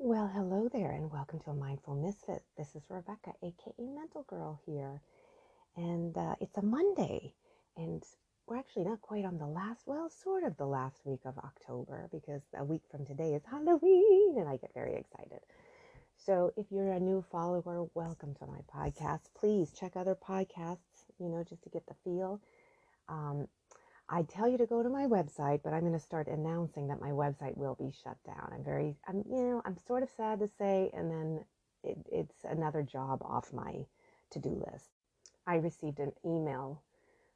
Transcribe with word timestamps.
Well, 0.00 0.30
hello 0.32 0.68
there, 0.72 0.92
and 0.92 1.10
welcome 1.10 1.40
to 1.40 1.50
a 1.50 1.54
Mindful 1.54 1.96
Misfit. 1.96 2.44
This 2.56 2.76
is 2.76 2.84
Rebecca, 2.88 3.32
aka 3.42 3.72
Mental 3.80 4.22
Girl, 4.28 4.60
here. 4.64 5.02
And 5.76 6.16
uh, 6.16 6.36
it's 6.40 6.56
a 6.56 6.62
Monday, 6.62 7.34
and 7.76 8.04
we're 8.46 8.58
actually 8.58 8.84
not 8.84 9.00
quite 9.00 9.24
on 9.24 9.38
the 9.38 9.46
last, 9.48 9.80
well, 9.86 10.08
sort 10.08 10.44
of 10.44 10.56
the 10.56 10.66
last 10.66 11.00
week 11.04 11.22
of 11.24 11.36
October, 11.38 12.08
because 12.12 12.42
a 12.56 12.64
week 12.64 12.82
from 12.88 13.06
today 13.06 13.34
is 13.34 13.42
Halloween, 13.44 14.36
and 14.38 14.48
I 14.48 14.56
get 14.58 14.72
very 14.72 14.94
excited. 14.94 15.40
So 16.16 16.52
if 16.56 16.66
you're 16.70 16.92
a 16.92 17.00
new 17.00 17.20
follower, 17.20 17.88
welcome 17.94 18.36
to 18.36 18.46
my 18.46 18.60
podcast. 18.72 19.22
Please 19.36 19.72
check 19.72 19.96
other 19.96 20.14
podcasts, 20.14 21.10
you 21.18 21.28
know, 21.28 21.42
just 21.42 21.64
to 21.64 21.70
get 21.70 21.84
the 21.88 21.94
feel. 22.04 22.40
Um, 23.08 23.48
I 24.10 24.22
tell 24.22 24.48
you 24.48 24.56
to 24.56 24.66
go 24.66 24.82
to 24.82 24.88
my 24.88 25.06
website, 25.06 25.60
but 25.62 25.74
I'm 25.74 25.80
going 25.80 25.92
to 25.92 25.98
start 25.98 26.28
announcing 26.28 26.88
that 26.88 27.00
my 27.00 27.10
website 27.10 27.56
will 27.58 27.74
be 27.74 27.92
shut 28.02 28.16
down. 28.24 28.50
I'm 28.52 28.64
very, 28.64 28.96
I'm, 29.06 29.22
you 29.28 29.42
know, 29.42 29.62
I'm 29.66 29.76
sort 29.86 30.02
of 30.02 30.08
sad 30.16 30.38
to 30.38 30.48
say, 30.58 30.90
and 30.94 31.10
then 31.10 31.44
it, 31.84 31.98
it's 32.10 32.44
another 32.44 32.82
job 32.82 33.20
off 33.22 33.52
my 33.52 33.84
to-do 34.30 34.64
list. 34.72 34.88
I 35.46 35.56
received 35.56 35.98
an 35.98 36.12
email 36.24 36.82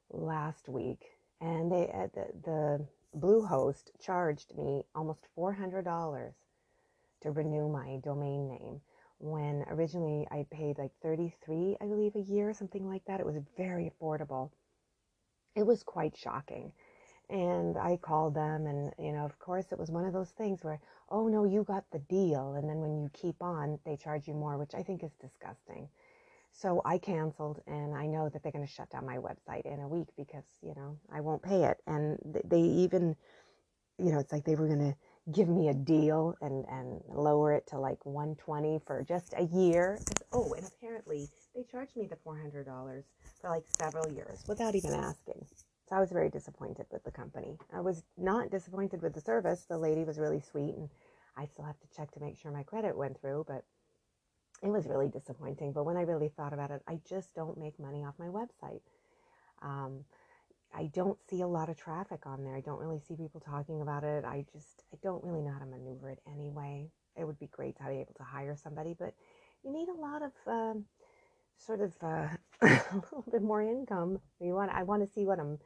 last 0.09 0.67
week, 0.67 1.03
and 1.41 1.71
they, 1.71 1.91
uh, 1.93 2.07
the, 2.15 2.27
the 2.43 2.87
Bluehost 3.19 3.91
charged 4.01 4.57
me 4.57 4.83
almost 4.95 5.27
$400 5.37 6.33
to 7.21 7.31
renew 7.31 7.69
my 7.69 7.99
domain 8.03 8.47
name 8.47 8.81
when 9.19 9.63
originally 9.69 10.27
I 10.31 10.47
paid 10.49 10.79
like 10.79 10.91
33, 11.03 11.77
I 11.79 11.85
believe, 11.85 12.15
a 12.15 12.19
year, 12.19 12.51
something 12.51 12.87
like 12.87 13.05
that. 13.05 13.19
It 13.19 13.25
was 13.27 13.37
very 13.55 13.91
affordable 13.91 14.49
it 15.55 15.65
was 15.65 15.83
quite 15.83 16.15
shocking. 16.17 16.71
And 17.29 17.77
I 17.77 17.97
called 17.97 18.35
them, 18.35 18.67
and 18.67 18.93
you 18.99 19.11
know, 19.13 19.25
of 19.25 19.39
course, 19.39 19.71
it 19.71 19.79
was 19.79 19.91
one 19.91 20.05
of 20.05 20.13
those 20.13 20.31
things 20.31 20.63
where, 20.63 20.79
oh 21.09 21.27
no, 21.27 21.45
you 21.45 21.63
got 21.63 21.85
the 21.91 21.99
deal, 21.99 22.55
and 22.55 22.69
then 22.69 22.79
when 22.79 22.97
you 22.97 23.09
keep 23.13 23.41
on, 23.41 23.79
they 23.85 23.95
charge 23.95 24.27
you 24.27 24.33
more, 24.33 24.57
which 24.57 24.75
I 24.75 24.83
think 24.83 25.03
is 25.03 25.13
disgusting. 25.21 25.87
So 26.51 26.81
I 26.85 26.97
canceled, 26.99 27.61
and 27.65 27.95
I 27.95 28.05
know 28.05 28.29
that 28.29 28.43
they're 28.43 28.51
going 28.51 28.65
to 28.65 28.71
shut 28.71 28.89
down 28.91 29.05
my 29.05 29.17
website 29.17 29.65
in 29.65 29.79
a 29.79 29.87
week 29.87 30.09
because 30.17 30.45
you 30.61 30.73
know 30.75 30.97
I 31.11 31.21
won't 31.21 31.41
pay 31.41 31.63
it, 31.63 31.77
and 31.87 32.19
they 32.45 32.61
even, 32.61 33.15
you 33.97 34.11
know, 34.11 34.19
it's 34.19 34.31
like 34.33 34.43
they 34.45 34.55
were 34.55 34.67
going 34.67 34.91
to 34.91 34.95
give 35.31 35.47
me 35.47 35.69
a 35.69 35.73
deal 35.73 36.35
and 36.41 36.65
and 36.69 37.01
lower 37.07 37.53
it 37.53 37.65
to 37.67 37.79
like 37.79 38.05
120 38.05 38.79
for 38.85 39.03
just 39.03 39.33
a 39.37 39.43
year. 39.43 39.97
Oh, 40.31 40.53
and 40.53 40.65
apparently 40.65 41.29
they 41.55 41.63
charged 41.63 41.95
me 41.95 42.07
the 42.07 42.15
$400 42.15 43.03
for 43.39 43.49
like 43.49 43.63
several 43.77 44.11
years 44.11 44.43
without 44.47 44.75
even 44.75 44.93
asking. 44.93 45.45
So 45.87 45.95
I 45.95 45.99
was 45.99 46.11
very 46.11 46.29
disappointed 46.29 46.85
with 46.91 47.03
the 47.03 47.11
company. 47.11 47.57
I 47.73 47.81
was 47.81 48.03
not 48.17 48.49
disappointed 48.49 49.01
with 49.01 49.13
the 49.13 49.21
service. 49.21 49.65
The 49.67 49.77
lady 49.77 50.03
was 50.03 50.17
really 50.17 50.39
sweet, 50.39 50.75
and 50.75 50.89
I 51.37 51.45
still 51.45 51.65
have 51.65 51.79
to 51.79 51.87
check 51.95 52.11
to 52.11 52.19
make 52.19 52.37
sure 52.37 52.51
my 52.51 52.63
credit 52.63 52.97
went 52.97 53.19
through, 53.19 53.45
but 53.47 53.63
it 54.61 54.69
was 54.69 54.87
really 54.87 55.09
disappointing. 55.09 55.73
But 55.73 55.85
when 55.85 55.97
I 55.97 56.01
really 56.01 56.29
thought 56.29 56.53
about 56.53 56.71
it, 56.71 56.81
I 56.87 56.99
just 57.07 57.35
don't 57.35 57.57
make 57.57 57.79
money 57.79 58.03
off 58.03 58.15
my 58.17 58.27
website. 58.27 58.81
Um, 59.61 60.05
I 60.73 60.85
don't 60.93 61.19
see 61.29 61.41
a 61.41 61.47
lot 61.47 61.69
of 61.69 61.77
traffic 61.77 62.25
on 62.25 62.43
there. 62.43 62.55
I 62.55 62.61
don't 62.61 62.79
really 62.79 62.99
see 62.99 63.15
people 63.15 63.41
talking 63.41 63.81
about 63.81 64.03
it. 64.03 64.25
I 64.25 64.45
just, 64.53 64.83
I 64.93 64.97
don't 65.03 65.23
really 65.23 65.41
know 65.41 65.53
how 65.53 65.59
to 65.59 65.65
maneuver 65.65 66.09
it 66.11 66.19
anyway. 66.31 66.89
It 67.17 67.25
would 67.25 67.39
be 67.39 67.47
great 67.47 67.77
to 67.77 67.85
be 67.85 67.95
able 68.01 68.15
to 68.17 68.23
hire 68.23 68.55
somebody, 68.55 68.95
but 68.97 69.13
you 69.63 69.73
need 69.73 69.89
a 69.89 69.93
lot 70.01 70.21
of 70.23 70.31
um, 70.47 70.85
sort 71.57 71.81
of 71.81 71.93
uh, 72.01 72.27
a 72.61 72.95
little 72.95 73.25
bit 73.31 73.41
more 73.43 73.61
income. 73.61 74.19
You 74.41 74.53
want, 74.55 74.71
I 74.71 74.83
want 74.83 75.05
to 75.07 75.13
see 75.13 75.25
what 75.25 75.39
I'm, 75.39 75.59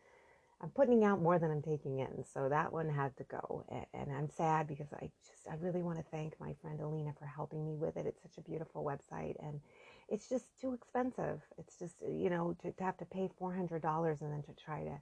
I'm 0.62 0.70
putting 0.70 1.04
out 1.06 1.22
more 1.22 1.40
than 1.40 1.52
I'm 1.52 1.62
taking 1.62 2.00
in. 2.00 2.24
So 2.34 2.50
that 2.50 2.74
one 2.74 2.90
had 2.90 3.16
to 3.18 3.24
go, 3.26 3.66
and, 3.70 3.86
and 3.94 4.18
I'm 4.18 4.30
sad 4.30 4.68
because 4.68 4.88
I 4.94 5.10
just, 5.28 5.48
I 5.52 5.56
really 5.60 5.84
want 5.84 6.00
to 6.00 6.06
thank 6.12 6.40
my 6.40 6.54
friend 6.62 6.82
Alina 6.82 7.14
for 7.20 7.26
helping 7.26 7.66
me 7.66 7.76
with 7.78 7.98
it. 7.98 8.08
It's 8.08 8.22
such 8.24 8.38
a 8.38 8.50
beautiful 8.50 8.84
website, 8.84 9.36
and 9.46 9.62
it's 10.10 10.30
just 10.30 10.46
too 10.60 10.74
expensive. 10.74 11.42
It's 11.58 11.78
just, 11.78 11.96
uh, 12.04 12.10
you 12.12 12.30
know, 12.30 12.56
to, 12.62 12.72
to 12.72 12.84
have 12.84 12.98
to 12.98 13.06
pay 13.06 13.30
$400 13.42 14.22
and 14.22 14.32
then 14.32 14.44
to 14.44 14.54
try 14.64 14.84
to, 14.84 15.00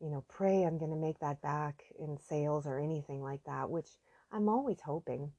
you 0.00 0.10
know, 0.10 0.24
pray 0.28 0.62
I'm 0.62 0.78
going 0.78 0.90
to 0.90 0.96
make 0.96 1.18
that 1.20 1.40
back 1.40 1.84
in 1.98 2.18
sales 2.28 2.66
or 2.66 2.78
anything 2.78 3.22
like 3.22 3.44
that, 3.46 3.70
which 3.70 3.88
I'm 4.32 4.48
always 4.48 4.80
hoping. 4.84 5.32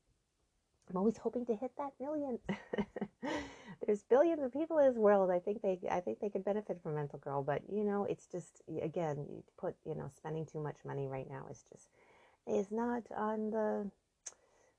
I'm 0.89 0.97
always 0.97 1.17
hoping 1.17 1.45
to 1.47 1.55
hit 1.55 1.71
that 1.77 1.91
million. 1.99 2.39
There's 3.85 4.03
billions 4.03 4.41
of 4.41 4.53
people 4.53 4.79
in 4.79 4.87
this 4.87 4.97
world. 4.97 5.29
I 5.29 5.39
think 5.39 5.61
they, 5.61 5.79
I 5.91 5.99
think 5.99 6.19
they 6.19 6.29
could 6.29 6.45
benefit 6.45 6.79
from 6.81 6.95
Mental 6.95 7.19
Girl, 7.19 7.43
but 7.43 7.61
you 7.69 7.83
know, 7.83 8.05
it's 8.05 8.25
just 8.25 8.61
again, 8.81 9.25
you 9.29 9.43
put, 9.57 9.75
you 9.85 9.95
know, 9.95 10.09
spending 10.15 10.45
too 10.45 10.61
much 10.61 10.77
money 10.85 11.07
right 11.07 11.29
now 11.29 11.45
is 11.51 11.63
just 11.69 11.89
is 12.47 12.71
not 12.71 13.03
on 13.15 13.49
the 13.51 13.91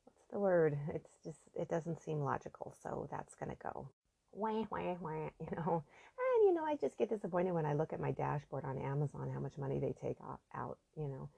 what's 0.06 0.26
the 0.32 0.38
word? 0.38 0.78
It's 0.94 1.10
just 1.22 1.40
it 1.54 1.68
doesn't 1.68 2.00
seem 2.02 2.20
logical, 2.20 2.74
so 2.82 3.06
that's 3.10 3.34
gonna 3.34 3.56
go 3.62 3.88
wah, 4.32 4.64
wah, 4.70 4.96
wah, 5.00 5.30
you 5.40 5.56
know. 5.56 5.84
And, 6.18 6.44
you 6.46 6.54
know, 6.54 6.64
I 6.64 6.76
just 6.76 6.98
get 6.98 7.08
disappointed 7.08 7.52
when 7.52 7.66
I 7.66 7.74
look 7.74 7.92
at 7.92 8.00
my 8.00 8.12
dashboard 8.12 8.64
on 8.64 8.78
Amazon, 8.78 9.30
how 9.32 9.40
much 9.40 9.58
money 9.58 9.78
they 9.78 9.94
take 10.00 10.18
out, 10.54 10.78
you 10.96 11.08
know. 11.08 11.28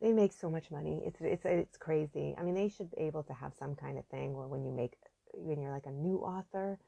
They 0.00 0.12
make 0.12 0.32
so 0.32 0.50
much 0.50 0.70
money. 0.70 1.02
It's, 1.06 1.20
it's, 1.20 1.44
it's 1.44 1.76
crazy. 1.76 2.34
I 2.38 2.42
mean, 2.42 2.54
they 2.54 2.68
should 2.68 2.90
be 2.90 3.02
able 3.02 3.22
to 3.24 3.32
have 3.32 3.54
some 3.54 3.74
kind 3.74 3.98
of 3.98 4.04
thing 4.06 4.34
where 4.34 4.46
when 4.46 4.64
you 4.64 4.72
make, 4.72 4.94
when 5.32 5.60
you're 5.60 5.72
like 5.72 5.86
a 5.86 5.90
new 5.92 6.18
author, 6.18 6.78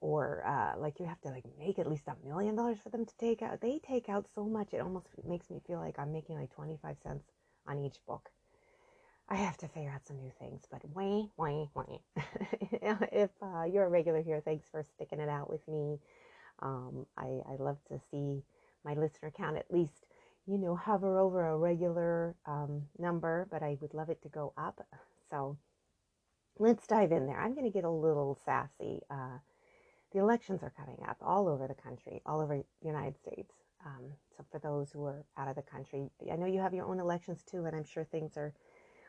or 0.00 0.44
uh, 0.46 0.78
like 0.78 1.00
you 1.00 1.06
have 1.06 1.20
to 1.22 1.28
like 1.28 1.44
make 1.58 1.78
at 1.78 1.88
least 1.88 2.04
a 2.08 2.26
million 2.26 2.54
dollars 2.54 2.78
for 2.82 2.90
them 2.90 3.04
to 3.06 3.16
take 3.18 3.42
out. 3.42 3.60
They 3.60 3.78
take 3.78 4.08
out 4.08 4.26
so 4.34 4.44
much, 4.44 4.72
it 4.72 4.80
almost 4.80 5.08
makes 5.26 5.50
me 5.50 5.60
feel 5.66 5.78
like 5.78 5.98
I'm 5.98 6.12
making 6.12 6.36
like 6.36 6.50
25 6.54 6.96
cents 7.02 7.24
on 7.66 7.78
each 7.78 7.96
book. 8.06 8.30
I 9.30 9.36
have 9.36 9.56
to 9.58 9.68
figure 9.68 9.92
out 9.92 10.06
some 10.06 10.18
new 10.18 10.32
things, 10.40 10.62
but 10.70 10.82
wah, 10.92 11.26
wah, 11.36 11.66
wah. 11.74 11.98
if 13.12 13.30
uh, 13.40 13.62
you're 13.62 13.84
a 13.84 13.88
regular 13.88 14.22
here, 14.22 14.42
thanks 14.44 14.68
for 14.68 14.82
sticking 14.82 15.20
it 15.20 15.28
out 15.28 15.48
with 15.48 15.66
me. 15.68 16.00
Um, 16.60 17.06
I, 17.16 17.40
I 17.48 17.56
love 17.58 17.78
to 17.88 18.00
see 18.10 18.42
my 18.84 18.94
listener 18.94 19.30
count 19.30 19.56
at 19.56 19.70
least, 19.72 20.06
you 20.46 20.58
know, 20.58 20.74
hover 20.74 21.18
over 21.18 21.46
a 21.46 21.56
regular 21.56 22.34
um, 22.44 22.82
number, 22.98 23.46
but 23.52 23.62
I 23.62 23.78
would 23.80 23.94
love 23.94 24.10
it 24.10 24.20
to 24.22 24.28
go 24.28 24.52
up. 24.58 24.84
So 25.30 25.56
let's 26.58 26.86
dive 26.88 27.12
in 27.12 27.26
there. 27.26 27.40
I'm 27.40 27.54
going 27.54 27.66
to 27.66 27.72
get 27.72 27.84
a 27.84 27.90
little 27.90 28.36
sassy. 28.44 29.00
Uh, 29.10 29.38
the 30.12 30.18
elections 30.18 30.64
are 30.64 30.72
coming 30.76 30.98
up 31.08 31.18
all 31.22 31.48
over 31.48 31.68
the 31.68 31.74
country, 31.74 32.20
all 32.26 32.40
over 32.40 32.56
the 32.56 32.86
United 32.86 33.16
States. 33.16 33.54
Um, 33.86 34.06
so 34.36 34.44
for 34.50 34.58
those 34.58 34.90
who 34.90 35.04
are 35.04 35.24
out 35.38 35.48
of 35.48 35.54
the 35.54 35.62
country, 35.62 36.10
I 36.30 36.36
know 36.36 36.46
you 36.46 36.60
have 36.60 36.74
your 36.74 36.86
own 36.86 36.98
elections 36.98 37.44
too, 37.48 37.64
and 37.64 37.76
I'm 37.76 37.84
sure 37.84 38.04
things 38.04 38.36
are 38.36 38.52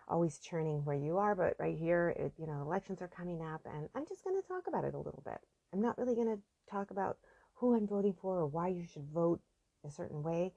always 0.07 0.39
churning 0.39 0.83
where 0.83 0.95
you 0.95 1.17
are, 1.17 1.35
but 1.35 1.55
right 1.59 1.77
here, 1.77 2.13
it, 2.17 2.33
you 2.37 2.47
know, 2.47 2.61
elections 2.61 3.01
are 3.01 3.07
coming 3.07 3.41
up, 3.41 3.61
and 3.65 3.87
I'm 3.95 4.05
just 4.07 4.23
going 4.23 4.39
to 4.41 4.47
talk 4.47 4.67
about 4.67 4.83
it 4.83 4.93
a 4.93 4.97
little 4.97 5.23
bit. 5.25 5.39
I'm 5.73 5.81
not 5.81 5.97
really 5.97 6.15
going 6.15 6.27
to 6.27 6.39
talk 6.69 6.91
about 6.91 7.17
who 7.55 7.75
I'm 7.75 7.87
voting 7.87 8.15
for 8.19 8.39
or 8.39 8.47
why 8.47 8.67
you 8.69 8.85
should 8.85 9.05
vote 9.13 9.39
a 9.85 9.91
certain 9.91 10.23
way. 10.23 10.53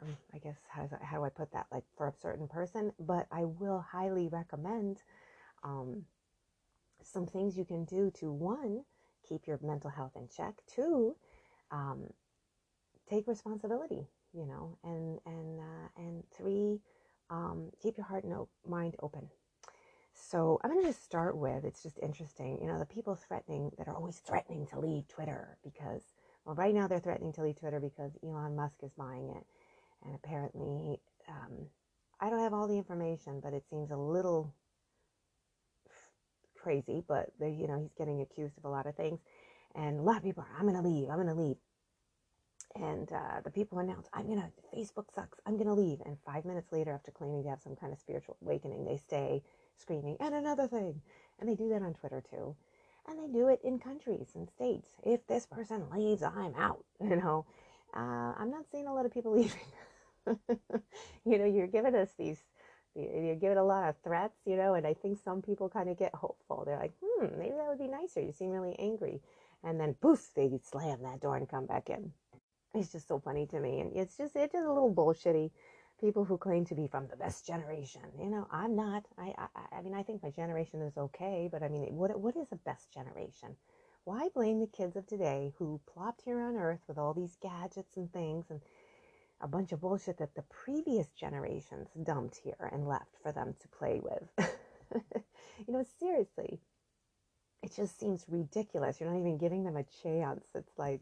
Um, 0.00 0.16
I 0.34 0.38
guess 0.38 0.56
how, 0.68 0.88
how 1.02 1.18
do 1.18 1.24
I 1.24 1.28
put 1.28 1.52
that? 1.52 1.66
Like 1.72 1.84
for 1.96 2.08
a 2.08 2.12
certain 2.12 2.48
person, 2.48 2.92
but 2.98 3.26
I 3.30 3.44
will 3.44 3.80
highly 3.80 4.28
recommend 4.28 5.02
um, 5.62 6.04
some 7.02 7.26
things 7.26 7.56
you 7.56 7.64
can 7.64 7.84
do 7.84 8.10
to 8.18 8.32
one, 8.32 8.84
keep 9.28 9.46
your 9.46 9.58
mental 9.62 9.90
health 9.90 10.12
in 10.16 10.28
check. 10.28 10.54
Two, 10.66 11.16
um, 11.70 12.08
take 13.08 13.26
responsibility. 13.26 14.06
You 14.36 14.46
know, 14.46 14.76
and 14.82 15.20
and 15.26 15.60
uh, 15.60 15.88
and 15.96 16.24
three 16.36 16.80
um, 17.30 17.70
keep 17.82 17.96
your 17.96 18.06
heart 18.06 18.24
and 18.24 18.34
mind 18.66 18.96
open. 19.02 19.28
So 20.14 20.60
I'm 20.62 20.70
going 20.70 20.82
to 20.82 20.88
just 20.88 21.04
start 21.04 21.36
with 21.36 21.64
it's 21.64 21.82
just 21.82 21.98
interesting, 22.00 22.58
you 22.60 22.68
know, 22.68 22.78
the 22.78 22.86
people 22.86 23.16
threatening 23.16 23.70
that 23.78 23.88
are 23.88 23.96
always 23.96 24.18
threatening 24.18 24.66
to 24.68 24.78
leave 24.78 25.08
Twitter 25.08 25.58
because, 25.64 26.02
well, 26.44 26.54
right 26.54 26.74
now 26.74 26.86
they're 26.86 27.00
threatening 27.00 27.32
to 27.34 27.42
leave 27.42 27.58
Twitter 27.58 27.80
because 27.80 28.12
Elon 28.22 28.54
Musk 28.54 28.76
is 28.82 28.92
buying 28.96 29.30
it. 29.36 29.44
And 30.04 30.14
apparently, 30.14 31.00
um, 31.28 31.66
I 32.20 32.30
don't 32.30 32.40
have 32.40 32.54
all 32.54 32.68
the 32.68 32.78
information, 32.78 33.40
but 33.42 33.54
it 33.54 33.64
seems 33.68 33.90
a 33.90 33.96
little 33.96 34.54
crazy, 36.56 37.02
but 37.06 37.30
they, 37.40 37.50
you 37.50 37.66
know, 37.66 37.78
he's 37.80 37.92
getting 37.98 38.20
accused 38.20 38.56
of 38.58 38.64
a 38.64 38.68
lot 38.68 38.86
of 38.86 38.94
things. 38.94 39.20
And 39.74 39.98
a 39.98 40.02
lot 40.02 40.16
of 40.16 40.22
people 40.22 40.44
are, 40.44 40.56
I'm 40.58 40.66
going 40.68 40.80
to 40.80 40.88
leave, 40.88 41.08
I'm 41.10 41.16
going 41.16 41.26
to 41.26 41.34
leave 41.34 41.56
and 42.76 43.12
uh, 43.12 43.40
the 43.44 43.50
people 43.50 43.78
announce, 43.78 44.08
I'm 44.12 44.26
gonna, 44.26 44.50
Facebook 44.74 45.12
sucks, 45.14 45.38
I'm 45.46 45.56
gonna 45.56 45.74
leave. 45.74 46.00
And 46.04 46.16
five 46.26 46.44
minutes 46.44 46.72
later, 46.72 46.92
after 46.92 47.12
claiming 47.12 47.44
to 47.44 47.48
have 47.50 47.62
some 47.62 47.76
kind 47.76 47.92
of 47.92 47.98
spiritual 47.98 48.36
awakening, 48.42 48.84
they 48.84 48.96
stay 48.96 49.42
screaming, 49.76 50.16
and 50.20 50.34
another 50.34 50.66
thing. 50.66 51.00
And 51.38 51.48
they 51.48 51.54
do 51.54 51.68
that 51.68 51.82
on 51.82 51.94
Twitter 51.94 52.22
too. 52.28 52.56
And 53.06 53.18
they 53.18 53.32
do 53.32 53.48
it 53.48 53.60
in 53.62 53.78
countries 53.78 54.30
and 54.34 54.48
states. 54.48 54.88
If 55.04 55.26
this 55.26 55.46
person 55.46 55.84
leaves, 55.94 56.22
I'm 56.22 56.54
out. 56.56 56.84
You 57.00 57.16
know, 57.16 57.44
uh, 57.94 58.32
I'm 58.38 58.50
not 58.50 58.64
seeing 58.72 58.86
a 58.86 58.94
lot 58.94 59.04
of 59.04 59.12
people 59.12 59.32
leaving. 59.36 60.38
you 61.24 61.38
know, 61.38 61.44
you're 61.44 61.66
giving 61.66 61.94
us 61.94 62.08
these, 62.18 62.42
you're 62.94 63.36
giving 63.36 63.58
a 63.58 63.64
lot 63.64 63.88
of 63.88 63.96
threats, 64.02 64.38
you 64.46 64.56
know, 64.56 64.74
and 64.74 64.86
I 64.86 64.94
think 64.94 65.18
some 65.22 65.42
people 65.42 65.68
kind 65.68 65.90
of 65.90 65.98
get 65.98 66.14
hopeful. 66.14 66.64
They're 66.64 66.78
like, 66.78 66.94
hmm, 67.04 67.26
maybe 67.38 67.56
that 67.56 67.68
would 67.68 67.78
be 67.78 67.88
nicer. 67.88 68.20
You 68.20 68.32
seem 68.32 68.50
really 68.50 68.74
angry. 68.78 69.20
And 69.62 69.78
then 69.78 69.94
poof, 69.94 70.30
they 70.34 70.50
slam 70.62 71.02
that 71.02 71.20
door 71.20 71.36
and 71.36 71.48
come 71.48 71.66
back 71.66 71.90
in 71.90 72.12
it's 72.74 72.92
just 72.92 73.08
so 73.08 73.18
funny 73.18 73.46
to 73.46 73.60
me 73.60 73.80
and 73.80 73.92
it's 73.96 74.16
just 74.16 74.36
it's 74.36 74.52
just 74.52 74.64
a 74.64 74.72
little 74.72 74.92
bullshitty 74.92 75.50
people 76.00 76.24
who 76.24 76.36
claim 76.36 76.64
to 76.66 76.74
be 76.74 76.86
from 76.86 77.06
the 77.08 77.16
best 77.16 77.46
generation. 77.46 78.02
You 78.18 78.28
know, 78.28 78.46
I'm 78.50 78.74
not. 78.74 79.04
I, 79.18 79.32
I, 79.38 79.78
I 79.78 79.82
mean, 79.82 79.94
I 79.94 80.02
think 80.02 80.22
my 80.22 80.30
generation 80.30 80.82
is 80.82 80.96
okay, 80.96 81.48
but 81.50 81.62
I 81.62 81.68
mean, 81.68 81.84
what, 81.94 82.18
what 82.18 82.36
is 82.36 82.48
a 82.52 82.56
best 82.56 82.92
generation? 82.92 83.56
Why 84.04 84.28
blame 84.34 84.60
the 84.60 84.66
kids 84.66 84.96
of 84.96 85.06
today 85.06 85.52
who 85.58 85.80
plopped 85.92 86.22
here 86.24 86.40
on 86.40 86.56
Earth 86.56 86.80
with 86.86 86.98
all 86.98 87.14
these 87.14 87.36
gadgets 87.40 87.96
and 87.96 88.12
things 88.12 88.46
and 88.50 88.60
a 89.40 89.48
bunch 89.48 89.72
of 89.72 89.80
bullshit 89.80 90.18
that 90.18 90.34
the 90.34 90.42
previous 90.42 91.08
generations 91.12 91.88
dumped 92.02 92.36
here 92.36 92.70
and 92.72 92.86
left 92.86 93.16
for 93.22 93.32
them 93.32 93.54
to 93.60 93.68
play 93.68 94.00
with? 94.02 94.28
you 95.66 95.72
know, 95.72 95.84
seriously, 95.98 96.60
it 97.62 97.74
just 97.74 97.98
seems 97.98 98.26
ridiculous. 98.28 99.00
You're 99.00 99.10
not 99.10 99.18
even 99.18 99.38
giving 99.38 99.64
them 99.64 99.76
a 99.76 99.86
chance. 100.02 100.44
It's 100.54 100.76
like, 100.76 101.00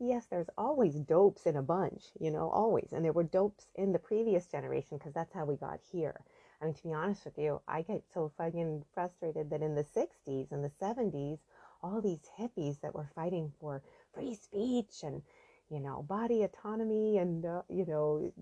yes, 0.00 0.26
there's 0.26 0.50
always 0.58 0.94
dopes 0.96 1.46
in 1.46 1.56
a 1.56 1.62
bunch, 1.62 2.04
you 2.20 2.30
know, 2.30 2.50
always. 2.50 2.92
And 2.92 3.04
there 3.04 3.12
were 3.12 3.24
dopes 3.24 3.66
in 3.74 3.92
the 3.92 3.98
previous 3.98 4.46
generation 4.46 4.98
because 4.98 5.14
that's 5.14 5.32
how 5.34 5.44
we 5.44 5.56
got 5.56 5.80
here. 5.92 6.20
I 6.60 6.64
mean, 6.66 6.74
to 6.74 6.82
be 6.82 6.92
honest 6.92 7.24
with 7.24 7.38
you, 7.38 7.60
I 7.68 7.82
get 7.82 8.02
so 8.12 8.32
fucking 8.38 8.84
frustrated 8.94 9.50
that 9.50 9.62
in 9.62 9.74
the 9.74 9.84
60s 9.84 10.52
and 10.52 10.64
the 10.64 10.70
70s, 10.70 11.38
all 11.82 12.00
these 12.00 12.30
hippies 12.38 12.80
that 12.80 12.94
were 12.94 13.08
fighting 13.14 13.52
for 13.60 13.82
free 14.14 14.34
speech 14.34 15.02
and, 15.02 15.22
you 15.70 15.80
know, 15.80 16.02
body 16.02 16.42
autonomy 16.42 17.18
and, 17.18 17.44
uh, 17.44 17.62
you 17.68 17.84
know, 17.86 18.32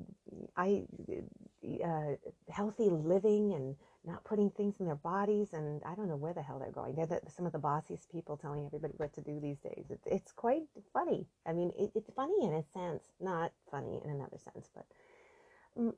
I, 0.56 0.84
uh, 1.82 2.16
healthy 2.50 2.90
living 2.90 3.54
and 3.54 3.76
not 4.04 4.24
putting 4.24 4.50
things 4.50 4.80
in 4.80 4.86
their 4.86 4.96
bodies, 4.96 5.54
and 5.54 5.82
I 5.86 5.94
don't 5.94 6.08
know 6.08 6.16
where 6.16 6.34
the 6.34 6.42
hell 6.42 6.58
they're 6.58 6.70
going. 6.70 6.94
They're 6.94 7.06
the, 7.06 7.20
some 7.34 7.46
of 7.46 7.52
the 7.52 7.58
bossiest 7.58 8.10
people 8.10 8.36
telling 8.36 8.66
everybody 8.66 8.92
what 8.98 9.14
to 9.14 9.22
do 9.22 9.40
these 9.40 9.58
days. 9.60 9.86
It's, 9.88 10.06
it's 10.06 10.32
quite 10.32 10.64
funny. 10.92 11.26
I 11.46 11.54
mean, 11.54 11.72
it, 11.78 11.92
it's 11.94 12.10
funny 12.14 12.34
in 12.42 12.52
a 12.52 12.62
sense, 12.62 13.02
not 13.20 13.52
funny 13.70 14.00
in 14.04 14.10
another 14.10 14.38
sense, 14.38 14.68
but 14.74 14.84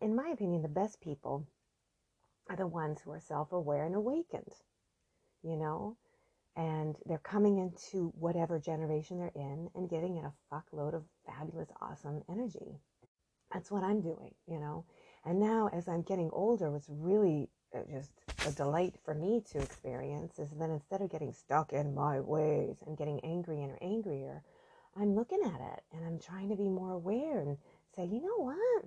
in 0.00 0.14
my 0.14 0.28
opinion, 0.28 0.62
the 0.62 0.68
best 0.68 1.00
people 1.00 1.46
are 2.48 2.56
the 2.56 2.66
ones 2.66 3.00
who 3.00 3.10
are 3.10 3.20
self 3.20 3.52
aware 3.52 3.84
and 3.84 3.94
awakened, 3.94 4.52
you 5.42 5.56
know, 5.56 5.96
and 6.56 6.96
they're 7.04 7.18
coming 7.18 7.58
into 7.58 8.12
whatever 8.18 8.58
generation 8.58 9.18
they're 9.18 9.32
in 9.34 9.68
and 9.74 9.90
getting 9.90 10.16
in 10.16 10.24
a 10.24 10.32
fuckload 10.52 10.94
of 10.94 11.04
fabulous, 11.26 11.68
awesome 11.80 12.22
energy. 12.30 12.80
That's 13.52 13.70
what 13.70 13.84
I'm 13.84 14.00
doing, 14.00 14.34
you 14.46 14.58
know. 14.58 14.84
And 15.24 15.38
now, 15.38 15.68
as 15.72 15.88
I'm 15.88 16.02
getting 16.02 16.30
older, 16.32 16.70
what's 16.70 16.88
really 16.88 17.48
uh, 17.74 17.80
just 17.90 18.10
a 18.46 18.52
delight 18.52 18.94
for 19.04 19.14
me 19.14 19.42
to 19.52 19.60
experience 19.60 20.38
is 20.38 20.50
that 20.58 20.70
instead 20.70 21.02
of 21.02 21.10
getting 21.10 21.32
stuck 21.32 21.72
in 21.72 21.94
my 21.94 22.20
ways 22.20 22.76
and 22.86 22.96
getting 22.96 23.20
angry 23.20 23.62
and 23.62 23.76
angrier, 23.82 24.42
I'm 24.98 25.14
looking 25.14 25.40
at 25.44 25.60
it 25.60 25.82
and 25.92 26.06
I'm 26.06 26.18
trying 26.18 26.48
to 26.48 26.56
be 26.56 26.68
more 26.68 26.92
aware 26.92 27.40
and 27.40 27.58
say, 27.94 28.04
you 28.04 28.22
know 28.22 28.36
what? 28.36 28.84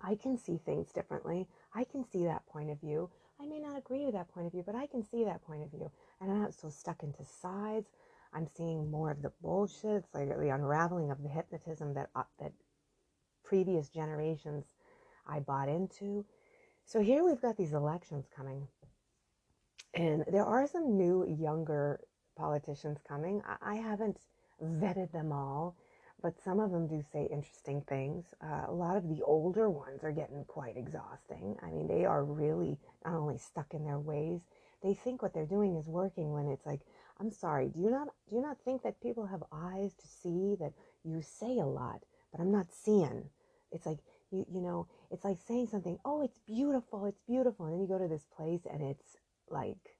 I 0.00 0.14
can 0.14 0.38
see 0.38 0.58
things 0.64 0.92
differently. 0.92 1.48
I 1.74 1.84
can 1.84 2.04
see 2.04 2.24
that 2.24 2.46
point 2.46 2.70
of 2.70 2.80
view. 2.80 3.10
I 3.40 3.46
may 3.46 3.58
not 3.58 3.78
agree 3.78 4.04
with 4.04 4.14
that 4.14 4.32
point 4.32 4.46
of 4.46 4.52
view, 4.52 4.62
but 4.64 4.74
I 4.74 4.86
can 4.86 5.04
see 5.04 5.24
that 5.24 5.42
point 5.42 5.62
of 5.62 5.70
view. 5.70 5.90
And 6.20 6.30
I'm 6.30 6.42
not 6.42 6.54
so 6.54 6.68
stuck 6.68 7.02
into 7.02 7.24
sides. 7.24 7.88
I'm 8.32 8.46
seeing 8.46 8.90
more 8.90 9.10
of 9.10 9.22
the 9.22 9.32
bullshit. 9.42 10.04
Like 10.12 10.28
the 10.28 10.48
unraveling 10.54 11.10
of 11.10 11.22
the 11.22 11.28
hypnotism 11.28 11.94
that 11.94 12.10
uh, 12.14 12.24
that 12.40 12.52
previous 13.44 13.88
generations 13.88 14.64
I 15.26 15.40
bought 15.40 15.68
into 15.68 16.24
so 16.88 17.02
here 17.02 17.22
we've 17.22 17.42
got 17.42 17.58
these 17.58 17.74
elections 17.74 18.24
coming, 18.34 18.66
and 19.92 20.24
there 20.32 20.46
are 20.46 20.66
some 20.66 20.96
new, 20.96 21.26
younger 21.38 22.00
politicians 22.34 22.96
coming. 23.06 23.42
I, 23.60 23.74
haven't 23.74 24.16
vetted 24.64 25.12
them 25.12 25.30
all, 25.30 25.76
but 26.22 26.40
some 26.42 26.60
of 26.60 26.70
them 26.70 26.86
do 26.86 27.04
say 27.12 27.28
interesting 27.30 27.82
things. 27.82 28.24
Uh, 28.42 28.62
a 28.68 28.72
lot 28.72 28.96
of 28.96 29.06
the 29.06 29.22
older 29.22 29.68
ones 29.68 30.02
are 30.02 30.12
getting 30.12 30.44
quite 30.46 30.78
exhausting. 30.78 31.56
I 31.62 31.68
mean, 31.68 31.86
they 31.88 32.06
are 32.06 32.24
really 32.24 32.78
not 33.04 33.16
only 33.16 33.36
stuck 33.36 33.74
in 33.74 33.84
their 33.84 33.98
ways, 33.98 34.40
they 34.82 34.94
think 34.94 35.22
what 35.22 35.34
they're 35.34 35.46
doing 35.46 35.76
is 35.76 35.86
working 35.86 36.32
when 36.32 36.48
it's 36.48 36.66
like, 36.66 36.80
I'm 37.20 37.32
sorry, 37.32 37.68
do 37.68 37.80
you 37.80 37.90
not 37.90 38.08
do 38.28 38.36
you 38.36 38.42
not 38.42 38.58
think 38.64 38.82
that 38.82 39.00
people 39.00 39.26
have 39.26 39.42
eyes 39.52 39.94
to 39.94 40.06
see 40.06 40.56
that 40.60 40.72
you 41.04 41.22
say 41.22 41.58
a 41.58 41.66
lot, 41.66 42.04
but 42.30 42.40
I'm 42.40 42.52
not 42.52 42.72
seeing? 42.72 43.30
It's 43.72 43.86
like 43.86 43.98
you 44.30 44.46
you 44.50 44.60
know 44.60 44.86
it's 45.10 45.24
like 45.24 45.38
saying 45.46 45.68
something 45.68 45.98
oh 46.04 46.22
it's 46.22 46.38
beautiful 46.46 47.06
it's 47.06 47.22
beautiful 47.26 47.66
and 47.66 47.74
then 47.74 47.80
you 47.80 47.88
go 47.88 47.98
to 47.98 48.08
this 48.08 48.26
place 48.36 48.62
and 48.70 48.82
it's 48.82 49.16
like 49.50 49.96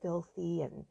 filthy 0.00 0.62
and 0.62 0.84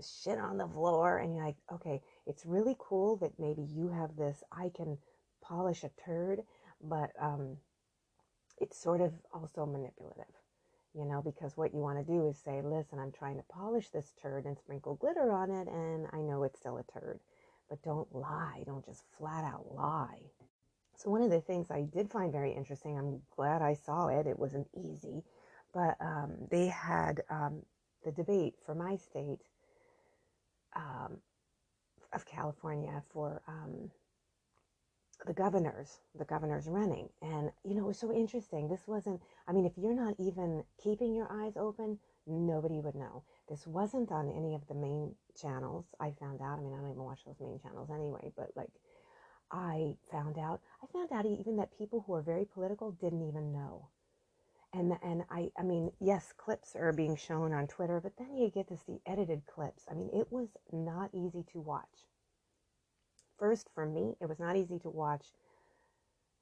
shit 0.00 0.38
on 0.38 0.56
the 0.58 0.68
floor 0.68 1.18
and 1.18 1.34
you're 1.34 1.44
like 1.44 1.56
okay 1.72 2.00
it's 2.26 2.46
really 2.46 2.76
cool 2.78 3.16
that 3.16 3.32
maybe 3.38 3.62
you 3.62 3.88
have 3.88 4.16
this 4.16 4.42
i 4.52 4.70
can 4.74 4.96
polish 5.42 5.82
a 5.84 5.90
turd 6.04 6.40
but 6.82 7.10
um 7.20 7.56
it's 8.60 8.80
sort 8.80 9.00
of 9.00 9.12
also 9.32 9.66
manipulative 9.66 10.43
you 10.94 11.04
know 11.04 11.22
because 11.22 11.56
what 11.56 11.74
you 11.74 11.80
want 11.80 11.98
to 11.98 12.12
do 12.12 12.26
is 12.28 12.38
say 12.38 12.62
listen 12.62 12.98
i'm 12.98 13.12
trying 13.12 13.36
to 13.36 13.44
polish 13.50 13.90
this 13.90 14.12
turd 14.22 14.44
and 14.46 14.58
sprinkle 14.58 14.94
glitter 14.96 15.32
on 15.32 15.50
it 15.50 15.68
and 15.68 16.06
i 16.12 16.18
know 16.18 16.44
it's 16.44 16.58
still 16.58 16.78
a 16.78 16.98
turd 16.98 17.20
but 17.68 17.82
don't 17.82 18.14
lie 18.14 18.62
don't 18.66 18.84
just 18.86 19.04
flat 19.18 19.44
out 19.44 19.66
lie. 19.74 20.20
So, 20.96 21.10
one 21.10 21.22
of 21.22 21.30
the 21.30 21.40
things 21.40 21.70
I 21.70 21.82
did 21.82 22.10
find 22.10 22.32
very 22.32 22.52
interesting, 22.52 22.98
I'm 22.98 23.20
glad 23.34 23.62
I 23.62 23.74
saw 23.74 24.08
it, 24.08 24.26
it 24.26 24.38
wasn't 24.38 24.68
easy, 24.74 25.22
but 25.72 25.96
um, 26.00 26.36
they 26.50 26.66
had 26.68 27.22
um, 27.30 27.62
the 28.04 28.12
debate 28.12 28.54
for 28.64 28.74
my 28.74 28.96
state 28.96 29.40
um, 30.76 31.18
of 32.12 32.24
California 32.26 33.02
for 33.12 33.42
um, 33.48 33.90
the 35.26 35.32
governors, 35.32 36.00
the 36.18 36.24
governors 36.24 36.66
running. 36.68 37.08
And, 37.22 37.50
you 37.64 37.74
know, 37.74 37.84
it 37.84 37.88
was 37.88 37.98
so 37.98 38.12
interesting. 38.12 38.68
This 38.68 38.86
wasn't, 38.86 39.20
I 39.48 39.52
mean, 39.52 39.64
if 39.64 39.72
you're 39.76 39.94
not 39.94 40.14
even 40.18 40.64
keeping 40.82 41.14
your 41.14 41.28
eyes 41.30 41.56
open, 41.56 41.98
nobody 42.26 42.80
would 42.80 42.94
know. 42.94 43.22
This 43.48 43.66
wasn't 43.66 44.12
on 44.12 44.30
any 44.30 44.54
of 44.54 44.66
the 44.68 44.74
main 44.74 45.14
channels. 45.40 45.86
I 46.00 46.12
found 46.12 46.40
out. 46.40 46.58
I 46.58 46.62
mean, 46.62 46.74
I 46.74 46.76
don't 46.80 46.90
even 46.90 47.02
watch 47.02 47.24
those 47.24 47.40
main 47.40 47.58
channels 47.58 47.90
anyway, 47.90 48.32
but 48.36 48.50
like 48.56 48.70
I 49.50 49.96
found 50.10 50.38
out, 50.38 50.60
I 50.82 50.86
found 50.92 51.12
out 51.12 51.26
even 51.26 51.56
that 51.56 51.76
people 51.76 52.04
who 52.06 52.14
are 52.14 52.22
very 52.22 52.44
political 52.44 52.92
didn't 52.92 53.26
even 53.26 53.52
know. 53.52 53.88
And, 54.72 54.98
and 55.02 55.22
I, 55.30 55.50
I 55.56 55.62
mean, 55.62 55.92
yes, 56.00 56.32
clips 56.36 56.74
are 56.74 56.92
being 56.92 57.16
shown 57.16 57.52
on 57.52 57.68
Twitter, 57.68 58.00
but 58.00 58.16
then 58.18 58.36
you 58.36 58.50
get 58.50 58.68
to 58.68 58.76
see 58.76 59.00
edited 59.06 59.42
clips. 59.46 59.84
I 59.88 59.94
mean, 59.94 60.10
it 60.12 60.32
was 60.32 60.48
not 60.72 61.10
easy 61.14 61.44
to 61.52 61.60
watch. 61.60 62.08
First, 63.38 63.68
for 63.74 63.86
me, 63.86 64.14
it 64.20 64.28
was 64.28 64.38
not 64.38 64.56
easy 64.56 64.78
to 64.80 64.90
watch 64.90 65.26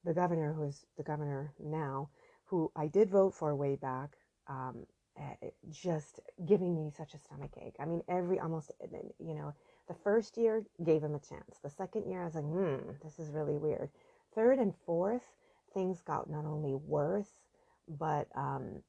the 0.05 0.15
governor, 0.15 0.53
who's 0.53 0.85
the 0.97 1.03
governor 1.03 1.53
now, 1.59 2.11
who 2.47 2.71
I 2.77 2.87
did 2.89 3.11
vote 3.11 3.35
for 3.35 3.55
way 3.55 3.77
back, 3.77 4.17
um, 4.49 4.87
eh, 5.17 5.49
just 5.71 6.21
giving 6.45 6.75
me 6.75 6.91
such 6.91 7.15
a 7.15 7.19
stomach 7.19 7.53
ache. 7.61 7.77
I 7.79 7.85
mean, 7.85 8.03
every 8.09 8.39
almost, 8.39 8.73
you 9.19 9.35
know, 9.35 9.55
the 9.89 9.95
first 9.95 10.37
year 10.37 10.65
gave 10.85 11.03
him 11.03 11.15
a 11.15 11.21
chance. 11.21 11.59
The 11.63 11.71
second 11.71 12.09
year, 12.11 12.23
I 12.23 12.25
was 12.27 12.35
like, 12.35 12.45
hmm, 12.45 12.91
this 13.03 13.19
is 13.19 13.33
really 13.33 13.57
weird. 13.57 13.91
Third 14.35 14.59
and 14.59 14.75
fourth, 14.87 15.25
things 15.73 16.01
got 16.01 16.29
not 16.31 16.45
only 16.45 16.75
worse, 16.75 17.41
but 17.89 18.29
um, 18.35 18.83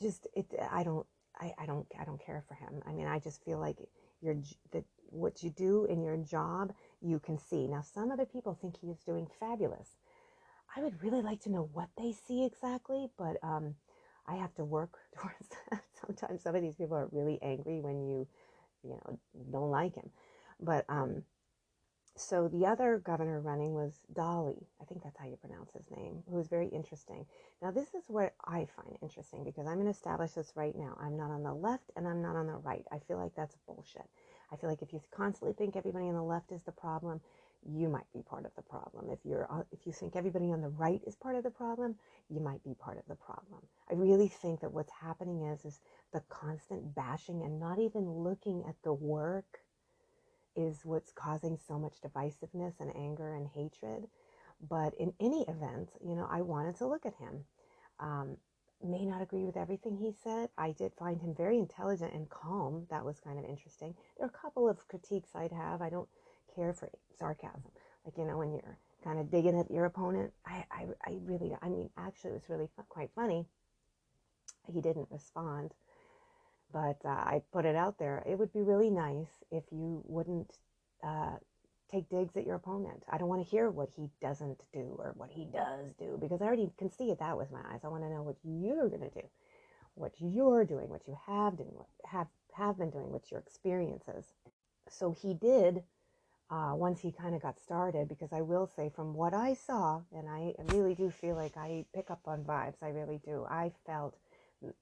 just 0.00 0.26
it. 0.34 0.46
I 0.70 0.82
don't. 0.82 1.06
I, 1.38 1.52
I 1.58 1.66
don't. 1.66 1.86
I 1.98 2.04
don't 2.04 2.24
care 2.24 2.42
for 2.46 2.54
him. 2.54 2.82
I 2.86 2.92
mean, 2.92 3.06
I 3.06 3.18
just 3.18 3.44
feel 3.44 3.58
like 3.58 3.78
your 4.24 4.36
that 4.72 4.84
what 5.10 5.42
you 5.42 5.50
do 5.50 5.84
in 5.86 6.02
your 6.02 6.16
job, 6.16 6.74
you 7.00 7.20
can 7.20 7.38
see. 7.38 7.68
Now, 7.68 7.82
some 7.82 8.10
other 8.10 8.26
people 8.26 8.58
think 8.60 8.76
he 8.80 8.88
is 8.90 8.98
doing 9.00 9.28
fabulous. 9.38 9.90
I 10.76 10.82
would 10.82 11.02
really 11.02 11.22
like 11.22 11.40
to 11.42 11.50
know 11.50 11.68
what 11.72 11.90
they 11.96 12.12
see 12.12 12.44
exactly, 12.44 13.08
but 13.16 13.36
um, 13.42 13.76
I 14.26 14.36
have 14.36 14.54
to 14.56 14.64
work 14.64 14.98
towards 15.16 15.48
that. 15.70 15.82
Sometimes 16.06 16.42
some 16.42 16.56
of 16.56 16.62
these 16.62 16.76
people 16.76 16.96
are 16.96 17.08
really 17.12 17.38
angry 17.42 17.80
when 17.80 18.02
you 18.08 18.26
you 18.84 18.90
know, 18.90 19.18
don't 19.52 19.70
like 19.70 19.94
him. 19.94 20.10
But 20.60 20.84
um, 20.88 21.22
so 22.16 22.48
the 22.48 22.64
other 22.66 22.98
governor 22.98 23.40
running 23.40 23.74
was 23.74 24.00
Dahle. 24.12 24.64
I 24.80 24.84
think 24.84 25.02
that's 25.02 25.18
how 25.18 25.26
you 25.26 25.36
pronounce 25.36 25.72
his 25.72 25.90
name, 25.90 26.22
who 26.28 26.36
was 26.36 26.46
very 26.48 26.68
interesting. 26.68 27.26
Now, 27.60 27.72
this 27.72 27.92
is 27.94 28.04
what 28.08 28.34
I 28.44 28.66
find 28.76 28.96
interesting 29.02 29.42
because 29.42 29.66
I'm 29.66 29.74
going 29.74 29.86
to 29.86 29.90
establish 29.90 30.32
this 30.32 30.52
right 30.54 30.76
now. 30.76 30.96
I'm 31.00 31.16
not 31.16 31.30
on 31.32 31.42
the 31.42 31.52
left 31.52 31.90
and 31.96 32.06
I'm 32.06 32.22
not 32.22 32.36
on 32.36 32.46
the 32.46 32.56
right. 32.56 32.84
I 32.92 32.98
feel 33.00 33.18
like 33.18 33.34
that's 33.34 33.56
bullshit. 33.66 34.08
I 34.52 34.56
feel 34.56 34.70
like 34.70 34.82
if 34.82 34.92
you 34.92 35.00
constantly 35.10 35.54
think 35.54 35.74
everybody 35.74 36.06
on 36.06 36.14
the 36.14 36.22
left 36.22 36.52
is 36.52 36.62
the 36.62 36.72
problem, 36.72 37.20
you 37.66 37.88
might 37.88 38.10
be 38.12 38.22
part 38.22 38.44
of 38.44 38.54
the 38.54 38.62
problem. 38.62 39.10
If 39.10 39.18
you're 39.24 39.50
uh, 39.50 39.62
if 39.72 39.86
you 39.86 39.92
think 39.92 40.16
everybody 40.16 40.52
on 40.52 40.60
the 40.60 40.68
right 40.68 41.00
is 41.06 41.16
part 41.16 41.34
of 41.34 41.42
the 41.42 41.50
problem, 41.50 41.96
you 42.28 42.40
might 42.40 42.62
be 42.62 42.74
part 42.74 42.98
of 42.98 43.04
the 43.08 43.14
problem. 43.14 43.62
I 43.90 43.94
really 43.94 44.28
think 44.28 44.60
that 44.60 44.72
what's 44.72 44.92
happening 44.92 45.42
is 45.42 45.64
is 45.64 45.80
the 46.12 46.22
constant 46.28 46.94
bashing 46.94 47.42
and 47.42 47.58
not 47.58 47.78
even 47.78 48.08
looking 48.08 48.64
at 48.68 48.76
the 48.84 48.92
work 48.92 49.63
is 50.56 50.80
what's 50.84 51.12
causing 51.12 51.58
so 51.66 51.78
much 51.78 52.00
divisiveness 52.00 52.80
and 52.80 52.94
anger 52.96 53.34
and 53.34 53.48
hatred. 53.48 54.08
But 54.68 54.94
in 54.94 55.12
any 55.20 55.42
event, 55.48 55.90
you 56.04 56.14
know, 56.14 56.28
I 56.30 56.42
wanted 56.42 56.76
to 56.76 56.86
look 56.86 57.06
at 57.06 57.14
him. 57.14 57.44
Um, 58.00 58.36
may 58.82 59.04
not 59.04 59.22
agree 59.22 59.44
with 59.44 59.56
everything 59.56 59.96
he 59.96 60.12
said. 60.22 60.50
I 60.58 60.72
did 60.72 60.92
find 60.94 61.20
him 61.20 61.34
very 61.34 61.58
intelligent 61.58 62.12
and 62.12 62.28
calm. 62.28 62.86
That 62.90 63.04
was 63.04 63.20
kind 63.20 63.38
of 63.38 63.44
interesting. 63.44 63.94
There 64.16 64.26
are 64.26 64.30
a 64.34 64.40
couple 64.42 64.68
of 64.68 64.86
critiques 64.88 65.30
I'd 65.34 65.52
have. 65.52 65.80
I 65.80 65.90
don't 65.90 66.08
care 66.54 66.72
for 66.72 66.90
sarcasm. 67.18 67.62
Like, 68.04 68.18
you 68.18 68.24
know, 68.24 68.38
when 68.38 68.52
you're 68.52 68.78
kind 69.04 69.20
of 69.20 69.30
digging 69.30 69.58
at 69.60 69.70
your 69.70 69.84
opponent. 69.84 70.32
I, 70.46 70.64
I, 70.70 70.86
I 71.04 71.16
really, 71.24 71.54
I 71.60 71.68
mean, 71.68 71.90
actually, 71.98 72.30
it 72.30 72.34
was 72.34 72.48
really 72.48 72.68
quite 72.88 73.10
funny. 73.14 73.46
He 74.72 74.80
didn't 74.80 75.08
respond, 75.10 75.72
but 76.74 76.98
uh, 77.04 77.10
I 77.10 77.40
put 77.52 77.64
it 77.64 77.76
out 77.76 77.98
there. 78.00 78.24
It 78.28 78.36
would 78.36 78.52
be 78.52 78.62
really 78.62 78.90
nice 78.90 79.44
if 79.52 79.62
you 79.70 80.02
wouldn't 80.06 80.58
uh, 81.04 81.36
take 81.90 82.10
digs 82.10 82.36
at 82.36 82.44
your 82.44 82.56
opponent. 82.56 83.04
I 83.08 83.16
don't 83.16 83.28
want 83.28 83.44
to 83.44 83.48
hear 83.48 83.70
what 83.70 83.90
he 83.96 84.08
doesn't 84.20 84.60
do 84.72 84.96
or 84.98 85.14
what 85.16 85.30
he 85.30 85.44
does 85.44 85.94
do 85.98 86.18
because 86.20 86.42
I 86.42 86.46
already 86.46 86.72
can 86.76 86.90
see 86.90 87.12
it 87.12 87.20
that 87.20 87.38
with 87.38 87.52
my 87.52 87.60
eyes. 87.72 87.80
I 87.84 87.88
want 87.88 88.02
to 88.02 88.10
know 88.10 88.22
what 88.22 88.36
you're 88.42 88.88
going 88.88 89.08
to 89.08 89.10
do, 89.10 89.26
what 89.94 90.14
you're 90.18 90.64
doing, 90.64 90.88
what 90.88 91.06
you 91.06 91.16
have 91.26 91.56
doing, 91.56 91.70
what 91.74 91.86
have 92.06 92.26
have 92.54 92.76
been 92.78 92.90
doing, 92.90 93.12
what 93.12 93.30
your 93.30 93.40
experiences. 93.40 94.34
So 94.88 95.12
he 95.12 95.34
did 95.34 95.84
uh, 96.50 96.72
once 96.74 97.00
he 97.00 97.12
kind 97.12 97.36
of 97.36 97.42
got 97.42 97.60
started 97.60 98.08
because 98.08 98.32
I 98.32 98.40
will 98.40 98.66
say 98.66 98.90
from 98.94 99.14
what 99.14 99.32
I 99.32 99.54
saw, 99.54 100.02
and 100.12 100.28
I 100.28 100.54
really 100.74 100.94
do 100.94 101.10
feel 101.10 101.36
like 101.36 101.56
I 101.56 101.84
pick 101.94 102.10
up 102.10 102.20
on 102.26 102.44
vibes. 102.44 102.82
I 102.82 102.88
really 102.88 103.20
do. 103.24 103.46
I 103.48 103.72
felt 103.86 104.16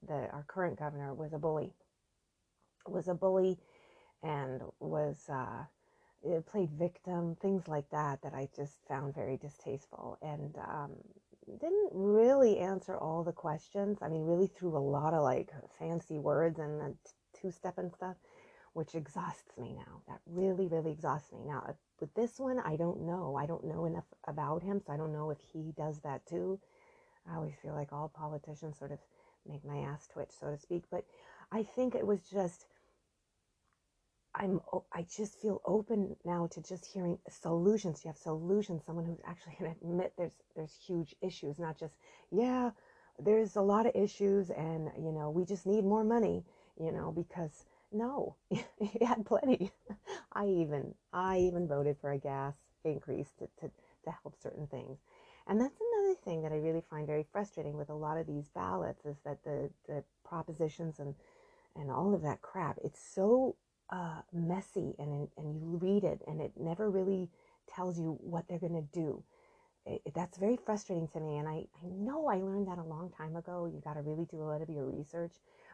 that 0.08 0.30
our 0.32 0.44
current 0.48 0.78
governor 0.78 1.14
was 1.14 1.32
a 1.32 1.38
bully, 1.38 1.72
was 2.86 3.08
a 3.08 3.14
bully, 3.14 3.58
and 4.22 4.62
was. 4.80 5.28
Uh, 5.28 5.64
played 6.46 6.70
victim, 6.78 7.36
things 7.42 7.66
like 7.66 7.90
that, 7.90 8.22
that 8.22 8.32
I 8.32 8.48
just 8.54 8.74
found 8.86 9.12
very 9.14 9.36
distasteful 9.36 10.18
and 10.22 10.56
um, 10.58 10.92
didn't 11.60 11.90
really 11.92 12.58
answer 12.58 12.96
all 12.96 13.24
the 13.24 13.32
questions. 13.32 13.98
I 14.02 14.08
mean, 14.08 14.24
really 14.24 14.46
threw 14.46 14.76
a 14.76 14.78
lot 14.78 15.14
of 15.14 15.22
like 15.22 15.50
fancy 15.78 16.18
words 16.18 16.58
and 16.58 16.94
two 17.32 17.50
step 17.50 17.78
and 17.78 17.92
stuff, 17.92 18.16
which 18.72 18.94
exhausts 18.94 19.58
me 19.58 19.74
now. 19.74 20.02
That 20.08 20.20
really, 20.26 20.68
really 20.68 20.92
exhausts 20.92 21.32
me. 21.32 21.40
Now, 21.44 21.74
with 22.00 22.14
this 22.14 22.38
one, 22.38 22.60
I 22.60 22.76
don't 22.76 23.02
know. 23.02 23.36
I 23.36 23.46
don't 23.46 23.64
know 23.64 23.84
enough 23.86 24.06
about 24.26 24.62
him, 24.62 24.80
so 24.84 24.92
I 24.92 24.96
don't 24.96 25.12
know 25.12 25.30
if 25.30 25.38
he 25.52 25.72
does 25.76 25.98
that 26.00 26.26
too. 26.26 26.58
I 27.30 27.36
always 27.36 27.54
feel 27.62 27.74
like 27.74 27.92
all 27.92 28.08
politicians 28.08 28.78
sort 28.78 28.92
of 28.92 28.98
make 29.48 29.64
my 29.64 29.78
ass 29.78 30.06
twitch, 30.12 30.30
so 30.38 30.50
to 30.50 30.58
speak. 30.58 30.84
But 30.90 31.04
I 31.50 31.62
think 31.62 31.94
it 31.94 32.06
was 32.06 32.20
just 32.30 32.66
I'm 34.34 34.60
I 34.92 35.02
just 35.02 35.40
feel 35.40 35.60
open 35.66 36.16
now 36.24 36.46
to 36.48 36.62
just 36.62 36.86
hearing 36.86 37.18
solutions. 37.28 38.02
You 38.04 38.08
have 38.08 38.16
solutions. 38.18 38.82
Someone 38.86 39.04
who's 39.04 39.20
actually 39.26 39.56
going 39.60 39.74
to 39.74 39.80
admit 39.82 40.14
there's 40.16 40.36
there's 40.56 40.74
huge 40.86 41.14
issues, 41.20 41.58
not 41.58 41.78
just 41.78 41.94
yeah, 42.30 42.70
there's 43.18 43.56
a 43.56 43.62
lot 43.62 43.86
of 43.86 43.92
issues, 43.94 44.50
and 44.50 44.90
you 44.98 45.12
know 45.12 45.30
we 45.30 45.44
just 45.44 45.66
need 45.66 45.84
more 45.84 46.04
money. 46.04 46.44
You 46.80 46.92
know 46.92 47.12
because 47.12 47.64
no, 47.92 48.36
you 48.50 49.06
had 49.06 49.26
plenty. 49.26 49.70
I 50.32 50.46
even 50.46 50.94
I 51.12 51.38
even 51.38 51.68
voted 51.68 51.98
for 52.00 52.12
a 52.12 52.18
gas 52.18 52.54
increase 52.84 53.30
to, 53.38 53.46
to 53.60 53.70
to 54.04 54.10
help 54.22 54.34
certain 54.42 54.66
things, 54.66 54.98
and 55.46 55.60
that's 55.60 55.80
another 55.80 56.14
thing 56.24 56.42
that 56.42 56.52
I 56.52 56.56
really 56.56 56.82
find 56.88 57.06
very 57.06 57.26
frustrating 57.32 57.76
with 57.76 57.88
a 57.90 57.94
lot 57.94 58.18
of 58.18 58.26
these 58.26 58.48
ballots 58.48 59.04
is 59.04 59.16
that 59.24 59.42
the 59.44 59.70
the 59.86 60.04
propositions 60.24 60.98
and 60.98 61.14
and 61.76 61.90
all 61.90 62.14
of 62.14 62.22
that 62.22 62.42
crap. 62.42 62.78
It's 62.84 63.00
so 63.00 63.56
uh, 63.90 64.22
messy 64.32 64.94
and, 64.98 65.28
and 65.36 65.60
you 65.60 65.78
read 65.80 66.04
it 66.04 66.20
and 66.26 66.40
it 66.40 66.52
never 66.58 66.90
really 66.90 67.30
tells 67.68 67.98
you 67.98 68.18
what 68.20 68.48
they're 68.48 68.58
going 68.58 68.72
to 68.72 68.98
do. 68.98 69.22
It, 69.84 70.02
that's 70.14 70.38
very 70.38 70.56
frustrating 70.56 71.08
to 71.08 71.20
me. 71.20 71.38
And 71.38 71.48
I, 71.48 71.66
I 71.82 71.88
know 71.88 72.28
I 72.28 72.36
learned 72.36 72.68
that 72.68 72.78
a 72.78 72.82
long 72.82 73.10
time 73.16 73.36
ago. 73.36 73.66
You 73.66 73.80
got 73.82 73.94
to 73.94 74.02
really 74.02 74.26
do 74.30 74.40
a 74.40 74.44
lot 74.44 74.62
of 74.62 74.70
your 74.70 74.84
research. 74.84 75.32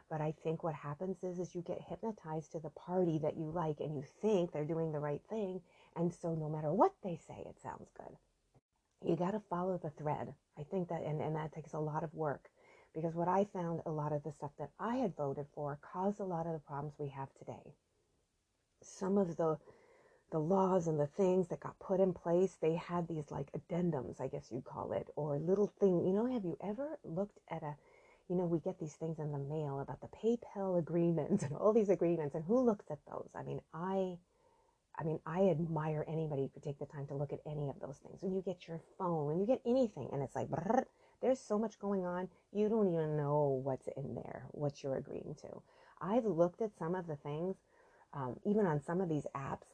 But 0.09 0.21
I 0.21 0.33
think 0.43 0.63
what 0.63 0.73
happens 0.73 1.23
is, 1.23 1.37
is 1.37 1.53
you 1.53 1.61
get 1.61 1.79
hypnotized 1.87 2.51
to 2.53 2.59
the 2.59 2.71
party 2.71 3.19
that 3.19 3.37
you 3.37 3.51
like 3.51 3.79
and 3.79 3.95
you 3.95 4.03
think 4.21 4.51
they're 4.51 4.65
doing 4.65 4.91
the 4.91 4.99
right 4.99 5.21
thing. 5.29 5.61
And 5.95 6.13
so 6.13 6.33
no 6.33 6.49
matter 6.49 6.73
what 6.73 6.93
they 7.03 7.15
say, 7.27 7.43
it 7.47 7.59
sounds 7.61 7.91
good. 7.95 8.17
You 9.05 9.15
got 9.15 9.31
to 9.31 9.41
follow 9.49 9.79
the 9.81 9.91
thread. 9.91 10.33
I 10.57 10.63
think 10.63 10.89
that, 10.89 11.03
and, 11.03 11.21
and 11.21 11.35
that 11.35 11.53
takes 11.53 11.73
a 11.73 11.79
lot 11.79 12.03
of 12.03 12.13
work 12.13 12.49
because 12.95 13.15
what 13.15 13.27
I 13.27 13.45
found 13.53 13.81
a 13.85 13.91
lot 13.91 14.13
of 14.13 14.23
the 14.23 14.31
stuff 14.31 14.51
that 14.59 14.71
I 14.79 14.97
had 14.97 15.15
voted 15.15 15.47
for 15.53 15.79
caused 15.81 16.19
a 16.19 16.25
lot 16.25 16.47
of 16.47 16.53
the 16.53 16.59
problems 16.59 16.95
we 16.99 17.09
have 17.09 17.29
today 17.35 17.73
some 18.83 19.17
of 19.17 19.37
the 19.37 19.57
the 20.31 20.39
laws 20.39 20.87
and 20.87 20.99
the 20.99 21.07
things 21.07 21.47
that 21.49 21.59
got 21.59 21.79
put 21.79 21.99
in 21.99 22.13
place, 22.13 22.57
they 22.61 22.75
had 22.75 23.07
these 23.07 23.31
like 23.31 23.49
addendums, 23.53 24.21
I 24.21 24.27
guess 24.27 24.51
you'd 24.51 24.65
call 24.65 24.91
it, 24.93 25.07
or 25.15 25.39
little 25.39 25.73
thing. 25.79 26.05
You 26.05 26.13
know, 26.13 26.25
have 26.27 26.45
you 26.45 26.57
ever 26.63 26.99
looked 27.03 27.39
at 27.49 27.63
a, 27.63 27.75
you 28.29 28.35
know, 28.35 28.45
we 28.45 28.59
get 28.59 28.79
these 28.79 28.93
things 28.95 29.19
in 29.19 29.31
the 29.31 29.39
mail 29.39 29.79
about 29.79 30.01
the 30.01 30.07
PayPal 30.09 30.79
agreements 30.79 31.43
and 31.45 31.55
all 31.55 31.73
these 31.73 31.89
agreements, 31.89 32.35
and 32.35 32.43
who 32.45 32.59
looks 32.61 32.85
at 32.91 32.99
those? 33.09 33.29
I 33.35 33.43
mean, 33.43 33.61
I, 33.73 34.17
I 34.99 35.03
mean, 35.03 35.19
I 35.25 35.49
admire 35.49 36.05
anybody 36.07 36.43
who 36.43 36.49
could 36.49 36.63
take 36.63 36.79
the 36.79 36.85
time 36.85 37.07
to 37.07 37.15
look 37.15 37.31
at 37.33 37.39
any 37.45 37.69
of 37.69 37.79
those 37.79 37.97
things. 37.97 38.21
When 38.21 38.35
you 38.35 38.41
get 38.41 38.67
your 38.67 38.81
phone, 38.97 39.27
when 39.27 39.39
you 39.39 39.45
get 39.45 39.61
anything, 39.65 40.09
and 40.11 40.21
it's 40.21 40.35
like, 40.35 40.49
brrr, 40.49 40.83
there's 41.21 41.39
so 41.39 41.57
much 41.57 41.79
going 41.79 42.05
on, 42.05 42.27
you 42.51 42.67
don't 42.69 42.93
even 42.93 43.15
know 43.17 43.61
what's 43.63 43.87
in 43.95 44.15
there, 44.15 44.43
what 44.51 44.83
you're 44.83 44.97
agreeing 44.97 45.35
to. 45.41 45.61
I've 46.01 46.25
looked 46.25 46.61
at 46.61 46.77
some 46.77 46.95
of 46.95 47.07
the 47.07 47.15
things 47.15 47.55
um, 48.13 48.35
even 48.45 48.65
on 48.65 48.81
some 48.81 49.01
of 49.01 49.09
these 49.09 49.25
apps, 49.35 49.67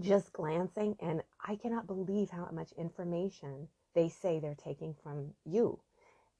just 0.00 0.32
glancing, 0.32 0.96
and 1.00 1.22
I 1.46 1.56
cannot 1.56 1.86
believe 1.86 2.30
how 2.30 2.48
much 2.52 2.72
information 2.78 3.68
they 3.94 4.08
say 4.08 4.38
they're 4.38 4.54
taking 4.54 4.94
from 5.02 5.30
you. 5.44 5.80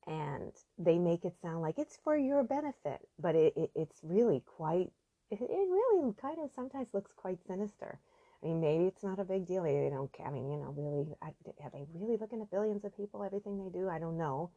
And 0.06 0.52
they 0.78 0.98
make 0.98 1.24
it 1.24 1.34
sound 1.42 1.60
like 1.60 1.78
it's 1.78 1.98
for 2.02 2.16
your 2.16 2.42
benefit, 2.42 3.00
but 3.18 3.34
it, 3.34 3.52
it, 3.56 3.70
it's 3.74 4.00
really 4.02 4.42
quite, 4.46 4.90
it, 5.30 5.40
it 5.40 5.68
really 5.70 6.12
kind 6.20 6.38
of 6.42 6.50
sometimes 6.54 6.94
looks 6.94 7.12
quite 7.16 7.38
sinister. 7.46 7.98
I 8.42 8.46
mean, 8.46 8.60
maybe 8.60 8.84
it's 8.84 9.04
not 9.04 9.18
a 9.18 9.24
big 9.24 9.46
deal. 9.46 9.64
They 9.64 9.90
don't. 9.90 10.10
I 10.24 10.30
mean, 10.30 10.50
you 10.50 10.56
know, 10.58 10.74
really, 10.76 11.14
are 11.22 11.70
they 11.72 11.86
really 11.94 12.16
looking 12.16 12.40
at 12.40 12.50
billions 12.50 12.84
of 12.84 12.96
people, 12.96 13.22
everything 13.22 13.62
they 13.62 13.70
do? 13.70 13.88
I 13.88 13.98
don't 13.98 14.16
know. 14.16 14.50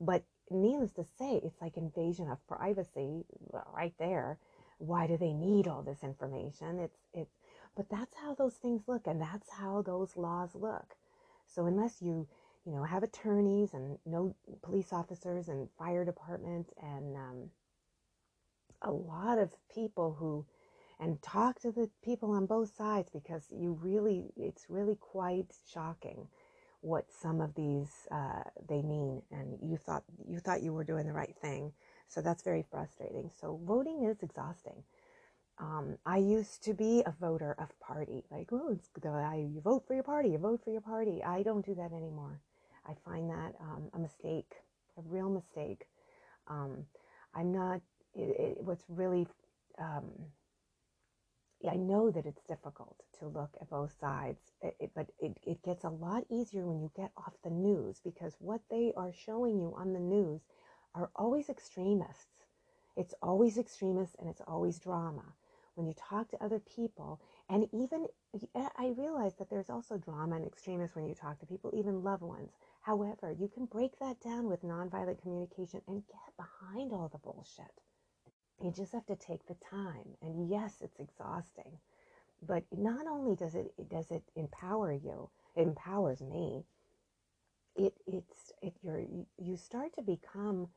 But 0.00 0.24
needless 0.50 0.92
to 0.94 1.04
say, 1.04 1.40
it's 1.44 1.60
like 1.60 1.76
invasion 1.76 2.28
of 2.28 2.44
privacy 2.48 3.24
right 3.72 3.94
there 3.98 4.38
why 4.80 5.06
do 5.06 5.16
they 5.18 5.32
need 5.34 5.68
all 5.68 5.82
this 5.82 6.02
information? 6.02 6.78
It's 6.80 6.98
it's 7.12 7.36
but 7.76 7.88
that's 7.90 8.16
how 8.16 8.34
those 8.34 8.54
things 8.54 8.82
look 8.88 9.06
and 9.06 9.20
that's 9.20 9.50
how 9.50 9.82
those 9.82 10.16
laws 10.16 10.54
look. 10.54 10.96
So 11.46 11.66
unless 11.66 12.00
you 12.00 12.26
you 12.64 12.72
know 12.72 12.82
have 12.84 13.02
attorneys 13.02 13.74
and 13.74 13.98
no 14.06 14.34
police 14.62 14.92
officers 14.92 15.48
and 15.48 15.68
fire 15.78 16.04
department 16.04 16.70
and 16.82 17.16
um, 17.16 17.50
a 18.82 18.90
lot 18.90 19.38
of 19.38 19.50
people 19.74 20.16
who 20.18 20.44
and 20.98 21.20
talk 21.22 21.58
to 21.60 21.72
the 21.72 21.88
people 22.04 22.30
on 22.32 22.46
both 22.46 22.74
sides 22.76 23.10
because 23.10 23.44
you 23.50 23.78
really 23.82 24.32
it's 24.36 24.66
really 24.68 24.96
quite 24.96 25.46
shocking 25.72 26.26
what 26.82 27.06
some 27.10 27.40
of 27.40 27.54
these 27.54 28.06
uh, 28.10 28.42
they 28.68 28.82
mean 28.82 29.22
and 29.30 29.58
you 29.62 29.76
thought 29.76 30.04
you 30.28 30.38
thought 30.40 30.62
you 30.62 30.72
were 30.72 30.84
doing 30.84 31.06
the 31.06 31.12
right 31.12 31.36
thing 31.40 31.72
so 32.10 32.20
that's 32.20 32.42
very 32.42 32.64
frustrating. 32.68 33.30
So 33.40 33.60
voting 33.64 34.04
is 34.04 34.22
exhausting. 34.22 34.82
Um, 35.58 35.96
I 36.04 36.16
used 36.16 36.64
to 36.64 36.74
be 36.74 37.02
a 37.06 37.12
voter 37.20 37.54
of 37.58 37.78
party, 37.78 38.24
like, 38.30 38.48
oh, 38.52 38.72
it's 38.72 38.88
I, 39.06 39.36
you 39.36 39.60
vote 39.60 39.84
for 39.86 39.94
your 39.94 40.02
party, 40.02 40.30
you 40.30 40.38
vote 40.38 40.62
for 40.64 40.70
your 40.70 40.80
party. 40.80 41.22
I 41.22 41.42
don't 41.42 41.64
do 41.64 41.74
that 41.76 41.92
anymore. 41.92 42.40
I 42.86 42.94
find 43.04 43.30
that 43.30 43.54
um, 43.60 43.90
a 43.94 43.98
mistake, 43.98 44.54
a 44.98 45.02
real 45.02 45.28
mistake. 45.28 45.86
Um, 46.48 46.86
I'm 47.34 47.52
not, 47.52 47.80
it, 48.14 48.36
it, 48.38 48.58
what's 48.64 48.84
really, 48.88 49.26
um, 49.78 50.10
I 51.68 51.76
know 51.76 52.10
that 52.10 52.26
it's 52.26 52.42
difficult 52.42 52.96
to 53.18 53.26
look 53.28 53.50
at 53.60 53.68
both 53.68 53.92
sides, 54.00 54.40
it, 54.62 54.90
but 54.94 55.08
it, 55.20 55.36
it 55.46 55.62
gets 55.62 55.84
a 55.84 55.90
lot 55.90 56.24
easier 56.30 56.66
when 56.66 56.80
you 56.80 56.90
get 56.96 57.12
off 57.16 57.34
the 57.44 57.50
news 57.50 58.00
because 58.02 58.36
what 58.38 58.62
they 58.70 58.92
are 58.96 59.12
showing 59.12 59.58
you 59.58 59.74
on 59.76 59.92
the 59.92 60.00
news 60.00 60.40
are 60.94 61.10
always 61.14 61.48
extremists. 61.48 62.46
It's 62.96 63.14
always 63.22 63.58
extremists 63.58 64.16
and 64.18 64.28
it's 64.28 64.40
always 64.46 64.78
drama. 64.78 65.34
When 65.74 65.86
you 65.86 65.94
talk 65.94 66.28
to 66.30 66.44
other 66.44 66.58
people, 66.58 67.20
and 67.48 67.68
even 67.72 68.06
I 68.54 68.92
realize 68.96 69.34
that 69.36 69.48
there's 69.50 69.70
also 69.70 69.96
drama 69.96 70.36
and 70.36 70.46
extremists 70.46 70.96
when 70.96 71.06
you 71.06 71.14
talk 71.14 71.38
to 71.40 71.46
people, 71.46 71.70
even 71.74 72.02
loved 72.02 72.22
ones. 72.22 72.52
However, 72.82 73.32
you 73.38 73.48
can 73.48 73.66
break 73.66 73.98
that 73.98 74.20
down 74.20 74.46
with 74.48 74.62
nonviolent 74.62 75.22
communication 75.22 75.80
and 75.86 76.02
get 76.06 76.36
behind 76.36 76.92
all 76.92 77.08
the 77.08 77.18
bullshit. 77.18 77.70
You 78.62 78.72
just 78.72 78.92
have 78.92 79.06
to 79.06 79.16
take 79.16 79.46
the 79.46 79.56
time. 79.56 80.16
And 80.22 80.48
yes, 80.50 80.76
it's 80.82 81.00
exhausting. 81.00 81.78
But 82.46 82.64
not 82.76 83.06
only 83.06 83.36
does 83.36 83.54
it 83.54 83.72
does 83.90 84.10
it 84.10 84.22
empower 84.36 84.92
you, 84.92 85.30
it 85.56 85.62
empowers 85.62 86.22
me. 86.22 86.64
It 87.76 87.94
it's 88.06 88.52
it 88.62 88.74
you're 88.82 89.04
you 89.38 89.56
start 89.56 89.94
to 89.96 90.02
become 90.02 90.68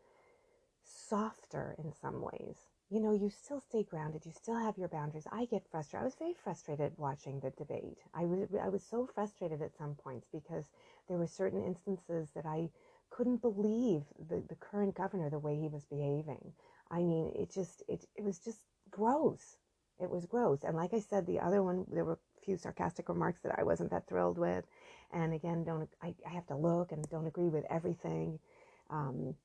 softer 0.83 1.75
in 1.83 1.93
some 1.93 2.21
ways. 2.21 2.57
You 2.89 3.01
know, 3.01 3.13
you 3.13 3.29
still 3.29 3.59
stay 3.61 3.83
grounded. 3.83 4.25
You 4.25 4.31
still 4.33 4.57
have 4.57 4.77
your 4.77 4.87
boundaries. 4.89 5.27
I 5.31 5.45
get 5.45 5.63
frustrated. 5.71 6.01
I 6.03 6.05
was 6.05 6.15
very 6.15 6.33
frustrated 6.33 6.93
watching 6.97 7.39
the 7.39 7.51
debate. 7.51 7.99
I 8.13 8.25
was, 8.25 8.49
I 8.61 8.69
was 8.69 8.83
so 8.83 9.07
frustrated 9.07 9.61
at 9.61 9.75
some 9.77 9.95
points 9.95 10.27
because 10.31 10.65
there 11.07 11.17
were 11.17 11.27
certain 11.27 11.63
instances 11.63 12.29
that 12.35 12.45
I 12.45 12.69
couldn't 13.09 13.41
believe 13.41 14.03
the, 14.29 14.43
the 14.47 14.55
current 14.55 14.95
governor, 14.95 15.29
the 15.29 15.39
way 15.39 15.55
he 15.57 15.67
was 15.69 15.85
behaving. 15.85 16.53
I 16.93 16.99
mean, 17.03 17.31
it 17.35 17.51
just, 17.51 17.83
it, 17.87 18.05
it 18.15 18.23
was 18.23 18.39
just 18.39 18.59
gross. 18.91 19.57
It 19.99 20.09
was 20.09 20.27
gross. 20.27 20.63
And 20.63 20.77
like 20.77 20.93
I 20.93 20.99
said, 20.99 21.25
the 21.25 21.39
other 21.39 21.63
one, 21.63 21.85
there 21.91 22.05
were 22.05 22.13
a 22.13 22.45
few 22.45 22.57
sarcastic 22.57 23.09
remarks 23.09 23.41
that 23.43 23.57
I 23.57 23.63
wasn't 23.63 23.89
that 23.91 24.07
thrilled 24.07 24.37
with. 24.37 24.65
And 25.11 25.33
again, 25.33 25.63
don't 25.63 25.89
I, 26.03 26.13
I 26.25 26.29
have 26.29 26.47
to 26.47 26.55
look 26.55 26.91
and 26.91 27.03
don't 27.09 27.27
agree 27.27 27.49
with 27.49 27.65
everything. 27.69 28.39
Um, 28.91 29.35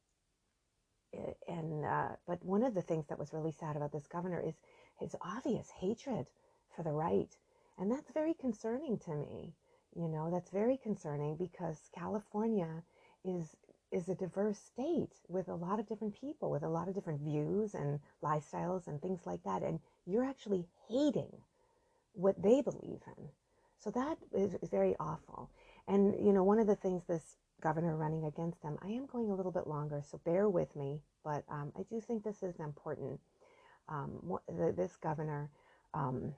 and 1.48 1.84
uh, 1.84 2.08
but 2.26 2.44
one 2.44 2.62
of 2.62 2.74
the 2.74 2.82
things 2.82 3.06
that 3.08 3.18
was 3.18 3.32
really 3.32 3.52
sad 3.52 3.76
about 3.76 3.92
this 3.92 4.06
governor 4.06 4.42
is 4.46 4.54
his 4.98 5.16
obvious 5.22 5.70
hatred 5.80 6.26
for 6.76 6.82
the 6.82 6.92
right, 6.92 7.34
and 7.78 7.90
that's 7.90 8.10
very 8.12 8.34
concerning 8.34 8.98
to 8.98 9.14
me. 9.14 9.54
You 9.96 10.08
know, 10.08 10.30
that's 10.30 10.50
very 10.50 10.76
concerning 10.76 11.36
because 11.36 11.90
California 11.94 12.82
is 13.24 13.56
is 13.90 14.08
a 14.08 14.14
diverse 14.14 14.58
state 14.58 15.12
with 15.28 15.48
a 15.48 15.54
lot 15.54 15.78
of 15.78 15.88
different 15.88 16.18
people, 16.20 16.50
with 16.50 16.62
a 16.62 16.68
lot 16.68 16.88
of 16.88 16.94
different 16.94 17.20
views 17.20 17.74
and 17.74 18.00
lifestyles 18.22 18.86
and 18.86 19.00
things 19.00 19.20
like 19.24 19.42
that, 19.44 19.62
and 19.62 19.80
you're 20.06 20.24
actually 20.24 20.66
hating 20.88 21.32
what 22.12 22.40
they 22.42 22.60
believe 22.60 23.00
in. 23.16 23.28
So 23.78 23.90
that 23.90 24.18
is, 24.32 24.56
very 24.70 24.96
awful. 24.98 25.50
And 25.86 26.14
you 26.24 26.32
know, 26.32 26.42
one 26.42 26.58
of 26.58 26.66
the 26.66 26.76
things 26.76 27.04
this 27.06 27.36
governor 27.60 27.96
running 27.96 28.24
against 28.24 28.62
them. 28.62 28.78
I 28.82 28.88
am 28.88 29.06
going 29.06 29.30
a 29.30 29.34
little 29.34 29.52
bit 29.52 29.66
longer, 29.66 30.02
so 30.08 30.20
bear 30.24 30.48
with 30.48 30.74
me, 30.76 31.00
but 31.24 31.44
um, 31.48 31.72
I 31.76 31.82
do 31.90 32.00
think 32.00 32.22
this 32.22 32.42
is 32.42 32.60
important. 32.60 33.20
Um, 33.88 34.38
this 34.76 34.96
governor, 34.96 35.50
um, 35.94 36.34